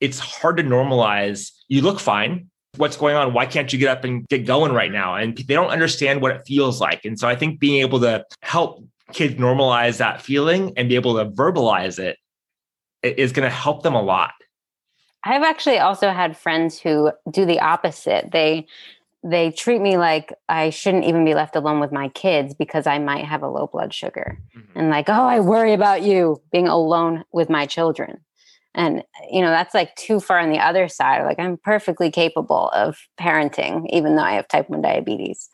it's 0.00 0.18
hard 0.18 0.56
to 0.56 0.62
normalize. 0.62 1.50
You 1.68 1.82
look 1.82 2.00
fine. 2.00 2.50
What's 2.78 2.96
going 2.96 3.16
on? 3.16 3.34
Why 3.34 3.44
can't 3.44 3.70
you 3.70 3.78
get 3.78 3.90
up 3.90 4.04
and 4.04 4.26
get 4.28 4.46
going 4.46 4.72
right 4.72 4.90
now? 4.90 5.14
And 5.14 5.36
they 5.36 5.52
don't 5.52 5.68
understand 5.68 6.22
what 6.22 6.32
it 6.32 6.40
feels 6.46 6.80
like. 6.80 7.04
And 7.04 7.18
so 7.18 7.28
I 7.28 7.36
think 7.36 7.60
being 7.60 7.82
able 7.82 8.00
to 8.00 8.24
help 8.40 8.82
kids 9.12 9.34
normalize 9.34 9.98
that 9.98 10.22
feeling 10.22 10.72
and 10.78 10.88
be 10.88 10.94
able 10.94 11.16
to 11.16 11.26
verbalize 11.26 11.98
it 11.98 12.16
is 13.02 13.30
going 13.30 13.46
to 13.46 13.54
help 13.54 13.82
them 13.82 13.94
a 13.94 14.02
lot. 14.02 14.32
I've 15.22 15.42
actually 15.42 15.80
also 15.80 16.12
had 16.12 16.34
friends 16.34 16.80
who 16.80 17.12
do 17.30 17.44
the 17.44 17.60
opposite. 17.60 18.30
They 18.32 18.66
they 19.28 19.50
treat 19.50 19.80
me 19.80 19.96
like 19.96 20.32
I 20.48 20.70
shouldn't 20.70 21.04
even 21.04 21.24
be 21.24 21.34
left 21.34 21.56
alone 21.56 21.80
with 21.80 21.90
my 21.90 22.08
kids 22.10 22.54
because 22.54 22.86
I 22.86 22.98
might 22.98 23.24
have 23.24 23.42
a 23.42 23.48
low 23.48 23.66
blood 23.66 23.92
sugar. 23.92 24.38
Mm-hmm. 24.56 24.78
And 24.78 24.90
like, 24.90 25.08
oh, 25.08 25.26
I 25.26 25.40
worry 25.40 25.72
about 25.72 26.02
you 26.02 26.40
being 26.52 26.68
alone 26.68 27.24
with 27.32 27.50
my 27.50 27.66
children. 27.66 28.20
And, 28.74 29.02
you 29.30 29.40
know, 29.40 29.50
that's 29.50 29.74
like 29.74 29.96
too 29.96 30.20
far 30.20 30.38
on 30.38 30.50
the 30.50 30.58
other 30.58 30.86
side. 30.86 31.24
Like, 31.24 31.40
I'm 31.40 31.56
perfectly 31.56 32.10
capable 32.10 32.68
of 32.68 32.98
parenting, 33.18 33.86
even 33.90 34.16
though 34.16 34.22
I 34.22 34.34
have 34.34 34.46
type 34.46 34.68
1 34.68 34.82
diabetes. 34.82 35.48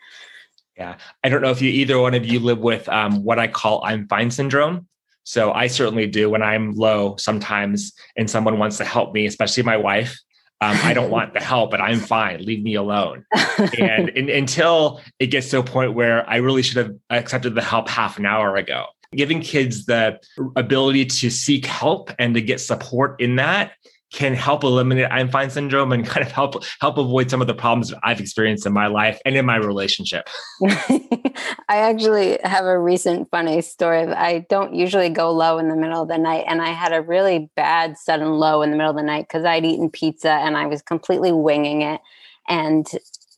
Yeah. 0.76 0.96
I 1.22 1.28
don't 1.28 1.40
know 1.40 1.50
if 1.50 1.62
you 1.62 1.70
either 1.70 1.98
one 1.98 2.14
of 2.14 2.26
you 2.26 2.40
live 2.40 2.58
with 2.58 2.88
um, 2.88 3.22
what 3.24 3.38
I 3.38 3.46
call 3.46 3.82
I'm 3.84 4.06
fine 4.08 4.30
syndrome. 4.30 4.88
So 5.24 5.52
I 5.52 5.68
certainly 5.68 6.08
do 6.08 6.28
when 6.28 6.42
I'm 6.42 6.72
low 6.72 7.16
sometimes 7.16 7.92
and 8.16 8.28
someone 8.28 8.58
wants 8.58 8.76
to 8.78 8.84
help 8.84 9.14
me, 9.14 9.24
especially 9.26 9.62
my 9.62 9.76
wife. 9.76 10.18
Um, 10.62 10.78
I 10.84 10.94
don't 10.94 11.10
want 11.10 11.34
the 11.34 11.40
help, 11.40 11.72
but 11.72 11.80
I'm 11.80 11.98
fine. 11.98 12.44
Leave 12.44 12.62
me 12.62 12.76
alone. 12.76 13.26
and, 13.58 14.08
and 14.16 14.30
until 14.30 15.00
it 15.18 15.26
gets 15.26 15.50
to 15.50 15.58
a 15.58 15.64
point 15.64 15.94
where 15.94 16.28
I 16.30 16.36
really 16.36 16.62
should 16.62 16.76
have 16.76 16.94
accepted 17.10 17.56
the 17.56 17.62
help 17.62 17.88
half 17.88 18.16
an 18.16 18.26
hour 18.26 18.54
ago. 18.54 18.84
Giving 19.12 19.40
kids 19.40 19.86
the 19.86 20.20
ability 20.54 21.06
to 21.06 21.30
seek 21.30 21.66
help 21.66 22.12
and 22.16 22.34
to 22.34 22.40
get 22.40 22.60
support 22.60 23.20
in 23.20 23.36
that 23.36 23.72
can 24.12 24.34
help 24.34 24.62
eliminate 24.62 25.08
I'm 25.10 25.30
fine 25.30 25.50
syndrome 25.50 25.92
and 25.92 26.06
kind 26.06 26.24
of 26.24 26.32
help 26.32 26.62
help 26.80 26.98
avoid 26.98 27.30
some 27.30 27.40
of 27.40 27.46
the 27.46 27.54
problems 27.54 27.92
I've 28.02 28.20
experienced 28.20 28.66
in 28.66 28.72
my 28.72 28.86
life 28.86 29.18
and 29.24 29.34
in 29.36 29.46
my 29.46 29.56
relationship. 29.56 30.28
I 30.62 31.78
actually 31.78 32.38
have 32.44 32.64
a 32.64 32.78
recent 32.78 33.30
funny 33.30 33.62
story. 33.62 34.06
I 34.06 34.46
don't 34.50 34.74
usually 34.74 35.08
go 35.08 35.32
low 35.32 35.58
in 35.58 35.68
the 35.68 35.76
middle 35.76 36.02
of 36.02 36.08
the 36.08 36.18
night 36.18 36.44
and 36.46 36.60
I 36.60 36.68
had 36.68 36.92
a 36.92 37.02
really 37.02 37.50
bad 37.56 37.96
sudden 37.96 38.32
low 38.32 38.62
in 38.62 38.70
the 38.70 38.76
middle 38.76 38.90
of 38.90 38.96
the 38.96 39.02
night 39.02 39.28
cuz 39.28 39.44
I'd 39.44 39.64
eaten 39.64 39.90
pizza 39.90 40.32
and 40.32 40.56
I 40.56 40.66
was 40.66 40.82
completely 40.82 41.32
winging 41.32 41.82
it 41.82 42.00
and 42.48 42.86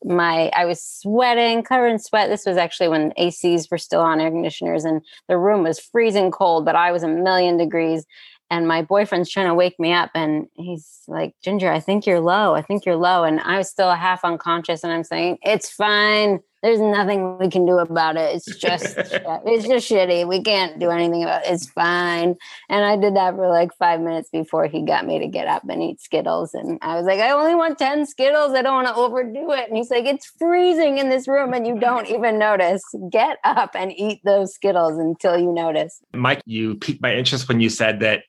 my 0.03 0.49
I 0.55 0.65
was 0.65 0.83
sweating, 0.83 1.63
covered 1.63 1.87
in 1.87 1.99
sweat. 1.99 2.29
This 2.29 2.45
was 2.45 2.57
actually 2.57 2.89
when 2.89 3.11
ACs 3.13 3.71
were 3.71 3.77
still 3.77 4.01
on 4.01 4.19
air 4.19 4.29
conditioners 4.29 4.85
and 4.85 5.01
the 5.27 5.37
room 5.37 5.63
was 5.63 5.79
freezing 5.79 6.31
cold, 6.31 6.65
but 6.65 6.75
I 6.75 6.91
was 6.91 7.03
a 7.03 7.07
million 7.07 7.57
degrees 7.57 8.05
and 8.49 8.67
my 8.67 8.81
boyfriend's 8.81 9.29
trying 9.29 9.47
to 9.47 9.53
wake 9.53 9.79
me 9.79 9.91
up 9.91 10.11
and 10.13 10.47
he's 10.53 11.01
like 11.07 11.33
ginger 11.43 11.71
i 11.71 11.79
think 11.79 12.05
you're 12.05 12.19
low 12.19 12.53
i 12.55 12.61
think 12.61 12.85
you're 12.85 12.95
low 12.95 13.23
and 13.23 13.39
i 13.41 13.57
was 13.57 13.69
still 13.69 13.91
half 13.91 14.23
unconscious 14.23 14.83
and 14.83 14.93
i'm 14.93 15.03
saying 15.03 15.37
it's 15.41 15.69
fine 15.69 16.39
there's 16.65 16.81
nothing 16.81 17.37
we 17.37 17.47
can 17.47 17.63
do 17.67 17.77
about 17.77 18.17
it. 18.17 18.35
It's 18.35 18.57
just 18.57 18.85
it's 18.97 19.67
just 19.67 19.87
shitty. 19.87 20.27
We 20.27 20.41
can't 20.41 20.79
do 20.79 20.89
anything 20.89 21.21
about 21.21 21.45
it. 21.45 21.51
It's 21.51 21.67
fine. 21.67 22.35
And 22.69 22.83
i 22.83 22.97
did 22.97 23.15
that 23.15 23.35
for 23.35 23.47
like 23.49 23.71
five 23.77 24.01
minutes 24.01 24.29
before 24.31 24.65
he 24.65 24.81
got 24.81 25.05
me 25.05 25.19
to 25.19 25.27
get 25.27 25.47
up 25.47 25.61
and 25.69 25.83
eat 25.83 26.01
skittles. 26.01 26.55
And 26.55 26.79
i 26.81 26.95
was 26.95 27.05
like 27.05 27.19
i 27.19 27.29
only 27.29 27.53
want 27.53 27.77
10 27.77 28.07
skittles. 28.07 28.53
I 28.53 28.63
don't 28.63 28.83
want 28.83 28.87
to 28.87 28.95
overdo 28.95 29.51
it. 29.51 29.67
And 29.67 29.77
he's 29.77 29.91
like 29.91 30.05
it's 30.05 30.25
freezing 30.39 30.97
in 30.97 31.09
this 31.09 31.27
room 31.27 31.53
and 31.53 31.67
you 31.67 31.79
don't 31.79 32.09
even 32.09 32.39
notice. 32.39 32.83
Get 33.11 33.37
up 33.43 33.75
and 33.75 33.91
eat 33.95 34.21
those 34.25 34.55
skittles 34.55 34.97
until 34.97 35.37
you 35.37 35.53
notice. 35.53 36.01
Mike 36.15 36.41
you 36.47 36.75
piqued 36.75 37.01
my 37.01 37.13
interest 37.13 37.47
when 37.47 37.59
you 37.59 37.69
said 37.69 37.99
that 37.99 38.23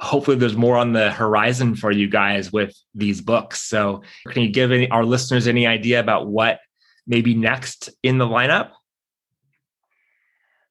hopefully 0.00 0.36
there's 0.36 0.56
more 0.56 0.76
on 0.76 0.94
the 0.94 1.12
horizon 1.12 1.76
for 1.76 1.92
you 1.92 2.08
guys 2.08 2.52
with 2.52 2.76
these 2.94 3.20
books. 3.20 3.62
So 3.62 4.02
can 4.28 4.42
you 4.42 4.48
give 4.48 4.72
any, 4.72 4.88
our 4.90 5.04
listeners 5.04 5.46
any 5.46 5.66
idea 5.66 6.00
about 6.00 6.28
what 6.28 6.60
maybe 7.08 7.34
next 7.34 7.90
in 8.02 8.18
the 8.18 8.26
lineup? 8.26 8.70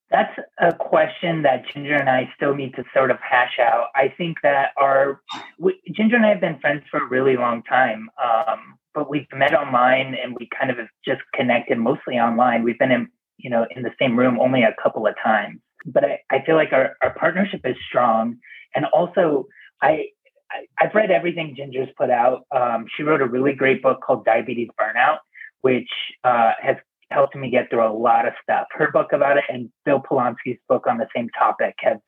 That's 0.10 0.34
a 0.60 0.74
question 0.74 1.42
that 1.42 1.64
Ginger 1.74 1.96
and 1.96 2.10
I 2.10 2.30
still 2.38 2.56
need 2.56 2.74
to 2.76 2.84
sort 2.96 3.12
of 3.12 3.18
hash 3.20 3.60
out. 3.60 3.88
I 3.94 4.14
think 4.18 4.38
that 4.42 4.72
our 4.78 5.22
we, 5.60 5.82
Ginger 5.92 6.16
and 6.16 6.26
I 6.26 6.30
have 6.30 6.40
been 6.40 6.60
friends 6.60 6.84
for 6.90 7.04
a 7.04 7.10
really 7.10 7.36
long 7.36 7.62
time, 7.64 8.10
um, 8.24 8.78
but 8.94 9.10
we've 9.10 9.28
met 9.36 9.54
online 9.54 10.16
and 10.16 10.34
we 10.40 10.48
kind 10.58 10.72
of 10.72 10.78
have 10.78 10.88
just 11.04 11.20
connected 11.34 11.78
mostly 11.78 12.16
online. 12.16 12.64
We've 12.64 12.80
been 12.80 12.92
in 12.92 13.10
you 13.38 13.50
know 13.50 13.66
in 13.76 13.84
the 13.84 13.92
same 14.00 14.18
room 14.18 14.40
only 14.40 14.64
a 14.64 14.74
couple 14.82 15.06
of 15.06 15.16
times, 15.22 15.60
but 15.86 16.06
I, 16.06 16.20
I 16.30 16.42
feel 16.46 16.56
like 16.56 16.72
our, 16.72 16.96
our 17.02 17.14
partnership 17.14 17.62
is 17.66 17.76
strong 17.90 18.38
and 18.78 18.86
also, 18.94 19.48
I, 19.82 20.10
I 20.52 20.86
have 20.86 20.94
read 20.94 21.12
everything 21.12 21.56
Ginger's 21.58 21.90
put 21.98 22.10
out. 22.10 22.46
Um, 22.56 22.86
she 22.96 23.04
wrote 23.04 23.22
a 23.22 23.28
really 23.28 23.54
great 23.54 23.82
book 23.82 24.02
called 24.06 24.24
Diabetes 24.24 24.70
Burnout, 24.80 25.18
which 25.62 25.90
uh, 26.24 26.52
has 26.62 26.78
helped 27.12 27.36
me 27.36 27.50
get 27.50 27.70
through 27.70 27.88
a 27.88 27.94
lot 27.94 28.28
of 28.28 28.34
stuff. 28.42 28.68
Her 28.72 28.92
book 28.92 29.14
about 29.14 29.38
it 29.38 29.46
and 29.50 29.70
Bill 29.86 30.02
Polonsky's 30.02 30.60
book 30.68 30.86
on 30.88 30.98
the 30.98 31.08
same 31.16 31.30
topic 31.38 31.76
have, 31.80 32.00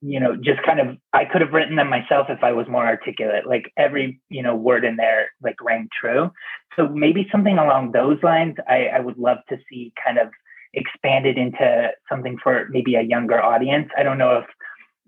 you 0.00 0.18
know, 0.18 0.34
just 0.36 0.62
kind 0.64 0.80
of 0.80 0.96
I 1.12 1.24
could 1.24 1.40
have 1.40 1.52
written 1.52 1.76
them 1.76 1.88
myself 1.88 2.26
if 2.28 2.42
I 2.42 2.52
was 2.52 2.66
more 2.68 2.84
articulate. 2.84 3.46
Like 3.46 3.72
every 3.76 4.20
you 4.30 4.42
know 4.42 4.56
word 4.56 4.84
in 4.84 4.96
there 4.96 5.30
like 5.42 5.62
rang 5.62 5.88
true. 5.98 6.32
So 6.76 6.88
maybe 6.88 7.28
something 7.30 7.58
along 7.58 7.92
those 7.92 8.18
lines. 8.22 8.56
I, 8.68 8.86
I 8.86 9.00
would 9.00 9.18
love 9.18 9.38
to 9.48 9.58
see 9.68 9.92
kind 10.04 10.18
of 10.18 10.28
expanded 10.74 11.38
into 11.38 11.90
something 12.08 12.38
for 12.42 12.66
maybe 12.70 12.94
a 12.94 13.02
younger 13.02 13.40
audience. 13.40 13.88
I 13.96 14.02
don't 14.02 14.18
know 14.18 14.38
if 14.38 14.46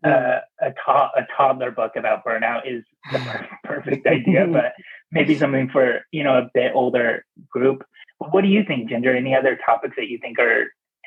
uh, 0.05 0.41
a, 0.61 0.71
to- 0.71 1.11
a 1.17 1.27
toddler 1.37 1.71
book 1.71 1.93
about 1.97 2.25
burnout 2.25 2.63
is 2.67 2.85
the 3.11 3.47
perfect 3.65 4.07
idea, 4.07 4.47
but 4.47 4.75
maybe 5.11 5.35
something 5.35 5.71
for 5.71 6.03
you 6.13 6.23
know 6.23 6.37
a 6.39 6.51
bit 6.53 6.73
older 6.75 7.25
group. 7.55 7.87
What 8.19 8.43
do 8.43 8.49
you 8.49 8.65
think, 8.65 8.89
Ginger? 8.89 9.15
Any 9.15 9.35
other 9.35 9.59
topics 9.65 9.97
that 9.97 10.09
you 10.09 10.19
think 10.19 10.39
are 10.39 10.65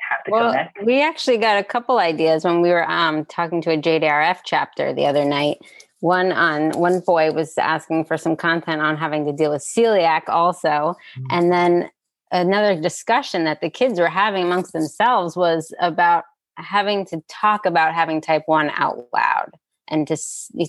have 0.08 0.24
to 0.24 0.30
well, 0.30 0.50
connect? 0.50 0.82
We 0.84 1.02
actually 1.02 1.38
got 1.38 1.58
a 1.58 1.64
couple 1.64 1.98
ideas 1.98 2.44
when 2.44 2.60
we 2.60 2.70
were 2.70 2.88
um, 2.90 3.24
talking 3.26 3.60
to 3.62 3.72
a 3.72 3.76
JDRF 3.76 4.38
chapter 4.44 4.92
the 4.92 5.06
other 5.06 5.24
night. 5.24 5.58
One 6.00 6.32
on 6.32 6.70
one 6.72 7.00
boy 7.00 7.32
was 7.32 7.58
asking 7.58 8.04
for 8.04 8.16
some 8.16 8.36
content 8.36 8.80
on 8.80 8.96
having 8.96 9.26
to 9.26 9.32
deal 9.32 9.50
with 9.50 9.62
celiac 9.62 10.28
also, 10.28 10.68
mm-hmm. 10.68 11.26
and 11.30 11.52
then 11.52 11.90
another 12.30 12.80
discussion 12.80 13.44
that 13.44 13.60
the 13.60 13.70
kids 13.70 13.98
were 13.98 14.08
having 14.08 14.44
amongst 14.44 14.72
themselves 14.72 15.36
was 15.36 15.74
about 15.80 16.24
having 16.56 17.04
to 17.06 17.22
talk 17.28 17.66
about 17.66 17.94
having 17.94 18.20
type 18.20 18.42
1 18.46 18.70
out 18.76 18.98
loud 19.14 19.50
and 19.88 20.06
to 20.08 20.16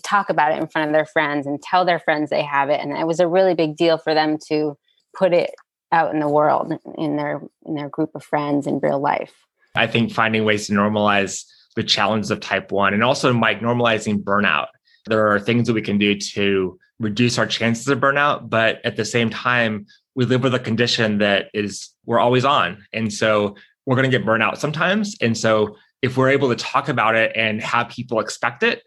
talk 0.03 0.29
about 0.29 0.53
it 0.53 0.59
in 0.59 0.67
front 0.67 0.87
of 0.87 0.93
their 0.93 1.05
friends 1.05 1.45
and 1.45 1.61
tell 1.61 1.83
their 1.83 1.99
friends 1.99 2.29
they 2.29 2.43
have 2.43 2.69
it 2.69 2.79
and 2.79 2.95
it 2.97 3.07
was 3.07 3.19
a 3.19 3.27
really 3.27 3.53
big 3.53 3.75
deal 3.75 3.97
for 3.97 4.13
them 4.13 4.37
to 4.47 4.77
put 5.17 5.33
it 5.33 5.49
out 5.91 6.13
in 6.13 6.19
the 6.19 6.28
world 6.28 6.73
in 6.97 7.15
their 7.15 7.41
in 7.65 7.75
their 7.75 7.89
group 7.89 8.12
of 8.15 8.23
friends 8.23 8.67
in 8.67 8.80
real 8.80 8.99
life 8.99 9.34
i 9.75 9.88
think 9.88 10.12
finding 10.12 10.45
ways 10.45 10.67
to 10.67 10.73
normalize 10.73 11.45
the 11.75 11.84
challenges 11.84 12.32
of 12.32 12.39
type 12.39 12.71
1 12.71 12.93
and 12.93 13.04
also 13.04 13.34
mike 13.34 13.60
normalizing 13.60 14.23
burnout 14.23 14.67
there 15.06 15.28
are 15.32 15.39
things 15.39 15.67
that 15.67 15.73
we 15.73 15.82
can 15.82 15.97
do 15.97 16.15
to 16.15 16.78
reduce 16.99 17.38
our 17.38 17.47
chances 17.47 17.88
of 17.88 17.99
burnout 17.99 18.49
but 18.49 18.84
at 18.86 18.95
the 18.95 19.06
same 19.06 19.30
time 19.30 19.86
we 20.15 20.25
live 20.25 20.43
with 20.43 20.54
a 20.54 20.60
condition 20.60 21.19
that 21.19 21.49
is 21.54 21.89
we're 22.06 22.19
always 22.19 22.45
on 22.45 22.86
and 22.93 23.12
so 23.12 23.56
we're 23.89 23.95
going 23.95 24.10
to 24.10 24.15
get 24.15 24.23
burnout 24.23 24.58
sometimes. 24.58 25.17
And 25.19 25.36
so 25.36 25.75
if 26.04 26.15
we're 26.15 26.30
able 26.30 26.49
to 26.49 26.56
talk 26.56 26.89
about 26.89 27.15
it 27.15 27.32
and 27.36 27.60
have 27.63 27.89
people 27.89 28.19
expect 28.19 28.62
it, 28.62 28.84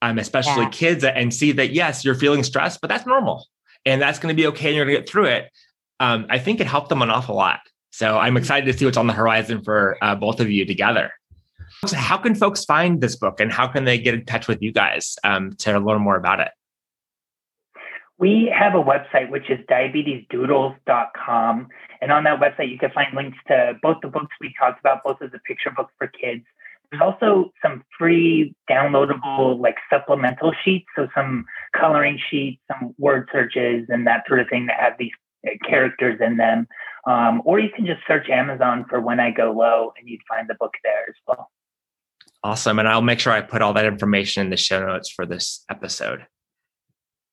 um, 0.00 0.16
especially 0.16 0.62
yeah. 0.62 0.70
kids, 0.70 1.02
and 1.02 1.34
see 1.34 1.50
that 1.50 1.72
yes, 1.72 2.04
you're 2.04 2.14
feeling 2.14 2.44
stressed, 2.44 2.80
but 2.80 2.86
that's 2.86 3.04
normal, 3.04 3.48
and 3.84 4.00
that's 4.00 4.20
going 4.20 4.34
to 4.34 4.40
be 4.40 4.46
okay, 4.48 4.68
and 4.68 4.76
you're 4.76 4.84
going 4.84 4.94
to 4.94 5.00
get 5.00 5.08
through 5.08 5.24
it. 5.24 5.50
Um, 6.00 6.26
I 6.28 6.38
think 6.38 6.60
it 6.60 6.66
helped 6.66 6.88
them 6.88 7.02
an 7.02 7.10
awful 7.10 7.36
lot. 7.36 7.60
So 7.90 8.18
I'm 8.18 8.36
excited 8.36 8.66
to 8.66 8.76
see 8.76 8.84
what's 8.84 8.96
on 8.96 9.06
the 9.06 9.12
horizon 9.12 9.62
for 9.62 9.96
uh, 10.02 10.16
both 10.16 10.40
of 10.40 10.50
you 10.50 10.64
together. 10.64 11.12
So 11.86 11.96
how 11.96 12.16
can 12.16 12.34
folks 12.34 12.64
find 12.64 13.00
this 13.00 13.16
book, 13.16 13.40
and 13.40 13.52
how 13.52 13.68
can 13.68 13.84
they 13.84 13.98
get 13.98 14.14
in 14.14 14.24
touch 14.24 14.48
with 14.48 14.62
you 14.62 14.72
guys 14.72 15.16
um, 15.22 15.54
to 15.58 15.78
learn 15.78 16.00
more 16.00 16.16
about 16.16 16.40
it? 16.40 16.48
We 18.18 18.52
have 18.56 18.74
a 18.74 18.82
website 18.82 19.30
which 19.30 19.50
is 19.50 19.58
diabetesdoodles.com. 19.66 21.68
And 22.00 22.12
on 22.12 22.24
that 22.24 22.40
website, 22.40 22.70
you 22.70 22.78
can 22.78 22.90
find 22.90 23.14
links 23.14 23.38
to 23.48 23.78
both 23.82 23.98
the 24.02 24.08
books 24.08 24.34
we 24.40 24.54
talked 24.58 24.80
about, 24.80 25.04
both 25.04 25.20
of 25.20 25.32
the 25.32 25.38
picture 25.40 25.70
books 25.70 25.92
for 25.98 26.06
kids. 26.08 26.44
There's 26.90 27.02
also 27.02 27.50
some 27.62 27.82
free 27.98 28.54
downloadable, 28.70 29.60
like 29.60 29.76
supplemental 29.90 30.52
sheets. 30.64 30.86
So 30.96 31.08
some 31.14 31.44
coloring 31.76 32.18
sheets, 32.30 32.62
some 32.70 32.94
word 32.98 33.28
searches, 33.32 33.86
and 33.88 34.06
that 34.06 34.24
sort 34.28 34.40
of 34.40 34.48
thing 34.48 34.66
that 34.66 34.78
have 34.78 34.94
these 34.98 35.12
characters 35.68 36.20
in 36.20 36.36
them. 36.36 36.66
Um, 37.06 37.42
or 37.44 37.58
you 37.58 37.68
can 37.74 37.86
just 37.86 38.00
search 38.08 38.28
Amazon 38.30 38.86
for 38.88 39.00
When 39.00 39.20
I 39.20 39.30
Go 39.30 39.52
Low 39.52 39.92
and 39.98 40.08
you'd 40.08 40.22
find 40.28 40.48
the 40.48 40.54
book 40.54 40.72
there 40.82 41.04
as 41.08 41.14
well. 41.26 41.50
Awesome. 42.42 42.78
And 42.78 42.88
I'll 42.88 43.02
make 43.02 43.20
sure 43.20 43.32
I 43.32 43.40
put 43.40 43.62
all 43.62 43.72
that 43.74 43.86
information 43.86 44.42
in 44.42 44.50
the 44.50 44.56
show 44.56 44.84
notes 44.84 45.10
for 45.10 45.24
this 45.24 45.64
episode. 45.70 46.26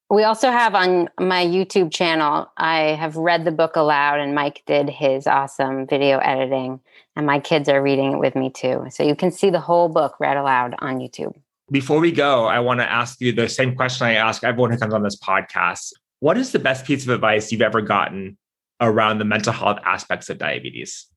We 0.09 0.23
also 0.23 0.51
have 0.51 0.75
on 0.75 1.09
my 1.21 1.45
YouTube 1.45 1.89
channel, 1.89 2.51
I 2.57 2.95
have 2.99 3.15
read 3.15 3.45
the 3.45 3.51
book 3.51 3.77
aloud, 3.77 4.19
and 4.19 4.35
Mike 4.35 4.61
did 4.65 4.89
his 4.89 5.25
awesome 5.25 5.87
video 5.87 6.17
editing, 6.17 6.81
and 7.15 7.25
my 7.25 7.39
kids 7.39 7.69
are 7.69 7.81
reading 7.81 8.13
it 8.13 8.19
with 8.19 8.35
me 8.35 8.49
too. 8.49 8.87
So 8.89 9.03
you 9.03 9.15
can 9.15 9.31
see 9.31 9.49
the 9.49 9.61
whole 9.61 9.87
book 9.87 10.15
read 10.19 10.35
aloud 10.35 10.75
on 10.79 10.97
YouTube. 10.97 11.33
Before 11.71 12.01
we 12.01 12.11
go, 12.11 12.45
I 12.45 12.59
want 12.59 12.81
to 12.81 12.91
ask 12.91 13.21
you 13.21 13.31
the 13.31 13.47
same 13.47 13.73
question 13.73 14.05
I 14.05 14.15
ask 14.15 14.43
everyone 14.43 14.71
who 14.71 14.77
comes 14.77 14.93
on 14.93 15.01
this 15.01 15.15
podcast. 15.15 15.93
What 16.21 16.37
is 16.37 16.51
the 16.51 16.59
best 16.59 16.85
piece 16.85 17.03
of 17.03 17.09
advice 17.09 17.51
you've 17.51 17.63
ever 17.63 17.81
gotten 17.81 18.37
around 18.79 19.17
the 19.17 19.25
mental 19.25 19.51
health 19.51 19.79
aspects 19.83 20.29
of 20.29 20.37
diabetes? 20.37 21.07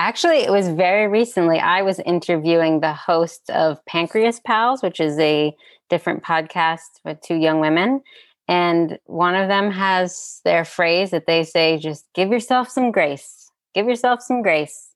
Actually, 0.00 0.38
it 0.38 0.50
was 0.50 0.68
very 0.68 1.06
recently. 1.06 1.60
I 1.60 1.82
was 1.82 2.00
interviewing 2.00 2.80
the 2.80 2.92
host 2.92 3.48
of 3.50 3.78
Pancreas 3.86 4.40
Pals, 4.44 4.82
which 4.82 4.98
is 4.98 5.16
a 5.20 5.54
different 5.90 6.24
podcast 6.24 6.80
with 7.04 7.20
two 7.20 7.36
young 7.36 7.60
women. 7.60 8.02
And 8.48 8.98
one 9.04 9.36
of 9.36 9.46
them 9.46 9.70
has 9.70 10.40
their 10.44 10.64
phrase 10.64 11.12
that 11.12 11.28
they 11.28 11.44
say, 11.44 11.78
just 11.78 12.04
give 12.12 12.30
yourself 12.30 12.68
some 12.68 12.90
grace, 12.90 13.48
give 13.76 13.86
yourself 13.86 14.22
some 14.22 14.42
grace. 14.42 14.88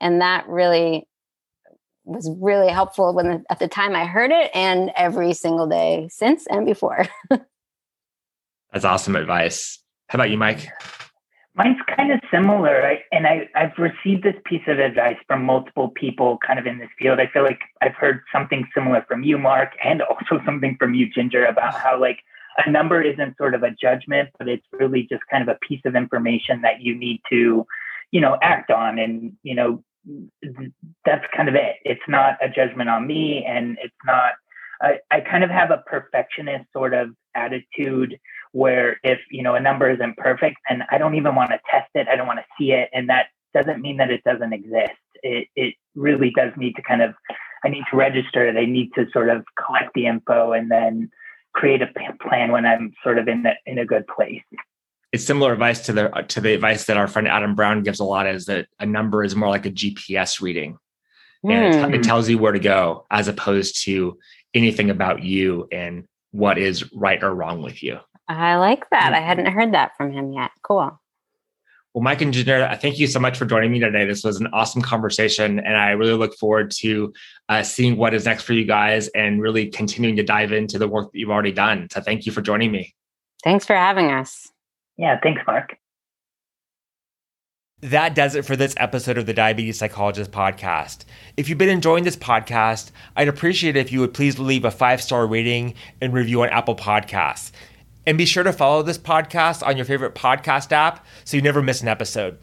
And 0.00 0.22
that 0.22 0.48
really 0.48 1.06
was 2.06 2.30
really 2.40 2.72
helpful 2.72 3.14
when 3.14 3.28
the, 3.28 3.44
at 3.50 3.58
the 3.58 3.68
time 3.68 3.94
I 3.94 4.06
heard 4.06 4.30
it 4.30 4.50
and 4.54 4.90
every 4.96 5.34
single 5.34 5.66
day 5.66 6.08
since 6.10 6.46
and 6.46 6.64
before. 6.64 7.04
That's 8.74 8.84
awesome 8.84 9.14
advice. 9.14 9.78
How 10.08 10.16
about 10.16 10.30
you, 10.30 10.36
Mike? 10.36 10.68
Mine's 11.54 11.78
kind 11.96 12.10
of 12.10 12.18
similar, 12.32 12.98
and 13.12 13.24
I, 13.24 13.48
I've 13.54 13.78
received 13.78 14.24
this 14.24 14.34
piece 14.44 14.64
of 14.66 14.80
advice 14.80 15.16
from 15.28 15.44
multiple 15.44 15.90
people 15.90 16.38
kind 16.44 16.58
of 16.58 16.66
in 16.66 16.80
this 16.80 16.88
field. 16.98 17.20
I 17.20 17.28
feel 17.32 17.44
like 17.44 17.60
I've 17.80 17.94
heard 17.94 18.22
something 18.32 18.66
similar 18.74 19.04
from 19.06 19.22
you, 19.22 19.38
Mark, 19.38 19.70
and 19.82 20.02
also 20.10 20.44
something 20.44 20.76
from 20.76 20.92
you, 20.92 21.08
Ginger, 21.08 21.46
about 21.46 21.74
how 21.74 22.00
like 22.00 22.18
a 22.66 22.68
number 22.68 23.00
isn't 23.00 23.36
sort 23.36 23.54
of 23.54 23.62
a 23.62 23.70
judgment, 23.70 24.30
but 24.40 24.48
it's 24.48 24.66
really 24.72 25.06
just 25.08 25.22
kind 25.30 25.48
of 25.48 25.54
a 25.54 25.58
piece 25.66 25.82
of 25.84 25.94
information 25.94 26.60
that 26.62 26.80
you 26.80 26.96
need 26.96 27.20
to, 27.30 27.64
you 28.10 28.20
know, 28.20 28.36
act 28.42 28.72
on. 28.72 28.98
And, 28.98 29.34
you 29.44 29.54
know, 29.54 29.84
that's 31.04 31.24
kind 31.36 31.48
of 31.48 31.54
it. 31.54 31.76
It's 31.84 32.02
not 32.08 32.38
a 32.42 32.48
judgment 32.48 32.90
on 32.90 33.06
me, 33.06 33.44
and 33.48 33.78
it's 33.80 33.94
not, 34.04 34.32
I, 34.82 34.98
I 35.12 35.20
kind 35.20 35.44
of 35.44 35.50
have 35.50 35.70
a 35.70 35.84
perfectionist 35.86 36.64
sort 36.72 36.92
of 36.92 37.10
attitude 37.36 38.18
where 38.54 39.00
if 39.02 39.18
you 39.32 39.42
know 39.42 39.56
a 39.56 39.60
number 39.60 39.90
isn't 39.90 40.16
perfect 40.16 40.56
and 40.68 40.84
i 40.90 40.96
don't 40.96 41.16
even 41.16 41.34
want 41.34 41.50
to 41.50 41.58
test 41.68 41.90
it 41.96 42.06
i 42.06 42.14
don't 42.14 42.28
want 42.28 42.38
to 42.38 42.44
see 42.56 42.70
it 42.70 42.88
and 42.92 43.08
that 43.08 43.26
doesn't 43.52 43.82
mean 43.82 43.96
that 43.96 44.10
it 44.10 44.22
doesn't 44.24 44.52
exist 44.52 44.92
it, 45.24 45.48
it 45.56 45.74
really 45.96 46.30
does 46.30 46.52
need 46.56 46.74
to 46.76 46.82
kind 46.82 47.02
of 47.02 47.14
i 47.64 47.68
need 47.68 47.82
to 47.90 47.96
register 47.96 48.46
it 48.46 48.56
i 48.56 48.64
need 48.64 48.90
to 48.94 49.06
sort 49.12 49.28
of 49.28 49.44
collect 49.66 49.92
the 49.94 50.06
info 50.06 50.52
and 50.52 50.70
then 50.70 51.10
create 51.52 51.82
a 51.82 51.88
plan 52.22 52.52
when 52.52 52.64
i'm 52.64 52.92
sort 53.02 53.18
of 53.18 53.26
in 53.26 53.42
the, 53.42 53.54
in 53.66 53.78
a 53.78 53.84
good 53.84 54.06
place 54.06 54.42
it's 55.12 55.24
similar 55.24 55.52
advice 55.52 55.80
to 55.80 55.92
the 55.92 56.08
to 56.28 56.40
the 56.40 56.54
advice 56.54 56.84
that 56.84 56.96
our 56.96 57.08
friend 57.08 57.26
adam 57.26 57.56
brown 57.56 57.82
gives 57.82 57.98
a 57.98 58.04
lot 58.04 58.24
is 58.28 58.46
that 58.46 58.68
a 58.78 58.86
number 58.86 59.24
is 59.24 59.34
more 59.34 59.48
like 59.48 59.66
a 59.66 59.70
gps 59.70 60.40
reading 60.40 60.78
mm. 61.44 61.50
and 61.50 61.92
it, 61.92 61.94
it 61.94 61.96
hmm. 61.96 62.02
tells 62.02 62.28
you 62.28 62.38
where 62.38 62.52
to 62.52 62.60
go 62.60 63.04
as 63.10 63.26
opposed 63.26 63.82
to 63.82 64.16
anything 64.54 64.90
about 64.90 65.24
you 65.24 65.66
and 65.72 66.04
what 66.30 66.56
is 66.56 66.92
right 66.92 67.24
or 67.24 67.34
wrong 67.34 67.60
with 67.60 67.82
you 67.82 67.98
I 68.28 68.56
like 68.56 68.88
that. 68.90 69.12
I 69.12 69.20
hadn't 69.20 69.46
heard 69.46 69.74
that 69.74 69.96
from 69.96 70.12
him 70.12 70.32
yet. 70.32 70.50
Cool. 70.62 70.98
Well, 71.92 72.02
Mike 72.02 72.22
and 72.22 72.32
Ginger, 72.32 72.76
thank 72.80 72.98
you 72.98 73.06
so 73.06 73.20
much 73.20 73.38
for 73.38 73.44
joining 73.44 73.70
me 73.70 73.78
today. 73.78 74.04
This 74.04 74.24
was 74.24 74.40
an 74.40 74.48
awesome 74.52 74.82
conversation, 74.82 75.60
and 75.60 75.76
I 75.76 75.90
really 75.90 76.14
look 76.14 76.34
forward 76.34 76.72
to 76.78 77.12
uh, 77.48 77.62
seeing 77.62 77.96
what 77.96 78.14
is 78.14 78.24
next 78.24 78.42
for 78.42 78.52
you 78.52 78.64
guys 78.64 79.06
and 79.08 79.40
really 79.40 79.68
continuing 79.68 80.16
to 80.16 80.24
dive 80.24 80.52
into 80.52 80.76
the 80.76 80.88
work 80.88 81.12
that 81.12 81.18
you've 81.18 81.30
already 81.30 81.52
done. 81.52 81.88
So, 81.92 82.00
thank 82.00 82.26
you 82.26 82.32
for 82.32 82.42
joining 82.42 82.72
me. 82.72 82.94
Thanks 83.44 83.64
for 83.64 83.76
having 83.76 84.10
us. 84.10 84.50
Yeah, 84.96 85.20
thanks, 85.22 85.42
Mark. 85.46 85.76
That 87.80 88.14
does 88.14 88.34
it 88.34 88.46
for 88.46 88.56
this 88.56 88.74
episode 88.78 89.18
of 89.18 89.26
the 89.26 89.34
Diabetes 89.34 89.78
Psychologist 89.78 90.30
podcast. 90.30 91.04
If 91.36 91.48
you've 91.48 91.58
been 91.58 91.68
enjoying 91.68 92.04
this 92.04 92.16
podcast, 92.16 92.90
I'd 93.14 93.28
appreciate 93.28 93.76
it 93.76 93.80
if 93.80 93.92
you 93.92 94.00
would 94.00 94.14
please 94.14 94.38
leave 94.38 94.64
a 94.64 94.70
five 94.70 95.02
star 95.02 95.26
rating 95.26 95.74
and 96.00 96.12
review 96.12 96.42
on 96.42 96.48
Apple 96.48 96.76
Podcasts. 96.76 97.52
And 98.06 98.18
be 98.18 98.26
sure 98.26 98.42
to 98.42 98.52
follow 98.52 98.82
this 98.82 98.98
podcast 98.98 99.66
on 99.66 99.76
your 99.76 99.86
favorite 99.86 100.14
podcast 100.14 100.72
app 100.72 101.06
so 101.24 101.36
you 101.36 101.42
never 101.42 101.62
miss 101.62 101.80
an 101.80 101.88
episode. 101.88 102.38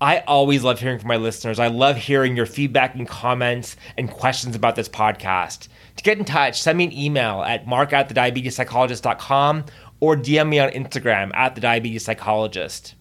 I 0.00 0.20
always 0.20 0.62
love 0.62 0.80
hearing 0.80 0.98
from 0.98 1.08
my 1.08 1.16
listeners. 1.16 1.58
I 1.58 1.68
love 1.68 1.96
hearing 1.96 2.36
your 2.36 2.46
feedback 2.46 2.94
and 2.94 3.08
comments 3.08 3.76
and 3.96 4.10
questions 4.10 4.54
about 4.54 4.76
this 4.76 4.88
podcast. 4.88 5.68
To 5.96 6.04
get 6.04 6.18
in 6.18 6.24
touch, 6.24 6.60
send 6.60 6.76
me 6.76 6.84
an 6.84 6.92
email 6.92 7.42
at 7.42 7.66
mark 7.66 7.94
at 7.94 8.10
thediabetespsychologist.com 8.10 9.64
or 10.00 10.16
DM 10.16 10.48
me 10.50 10.58
on 10.58 10.70
Instagram 10.70 11.34
at 11.34 11.54
the 11.54 11.62
diabetes 11.62 12.04
psychologist. 12.04 12.94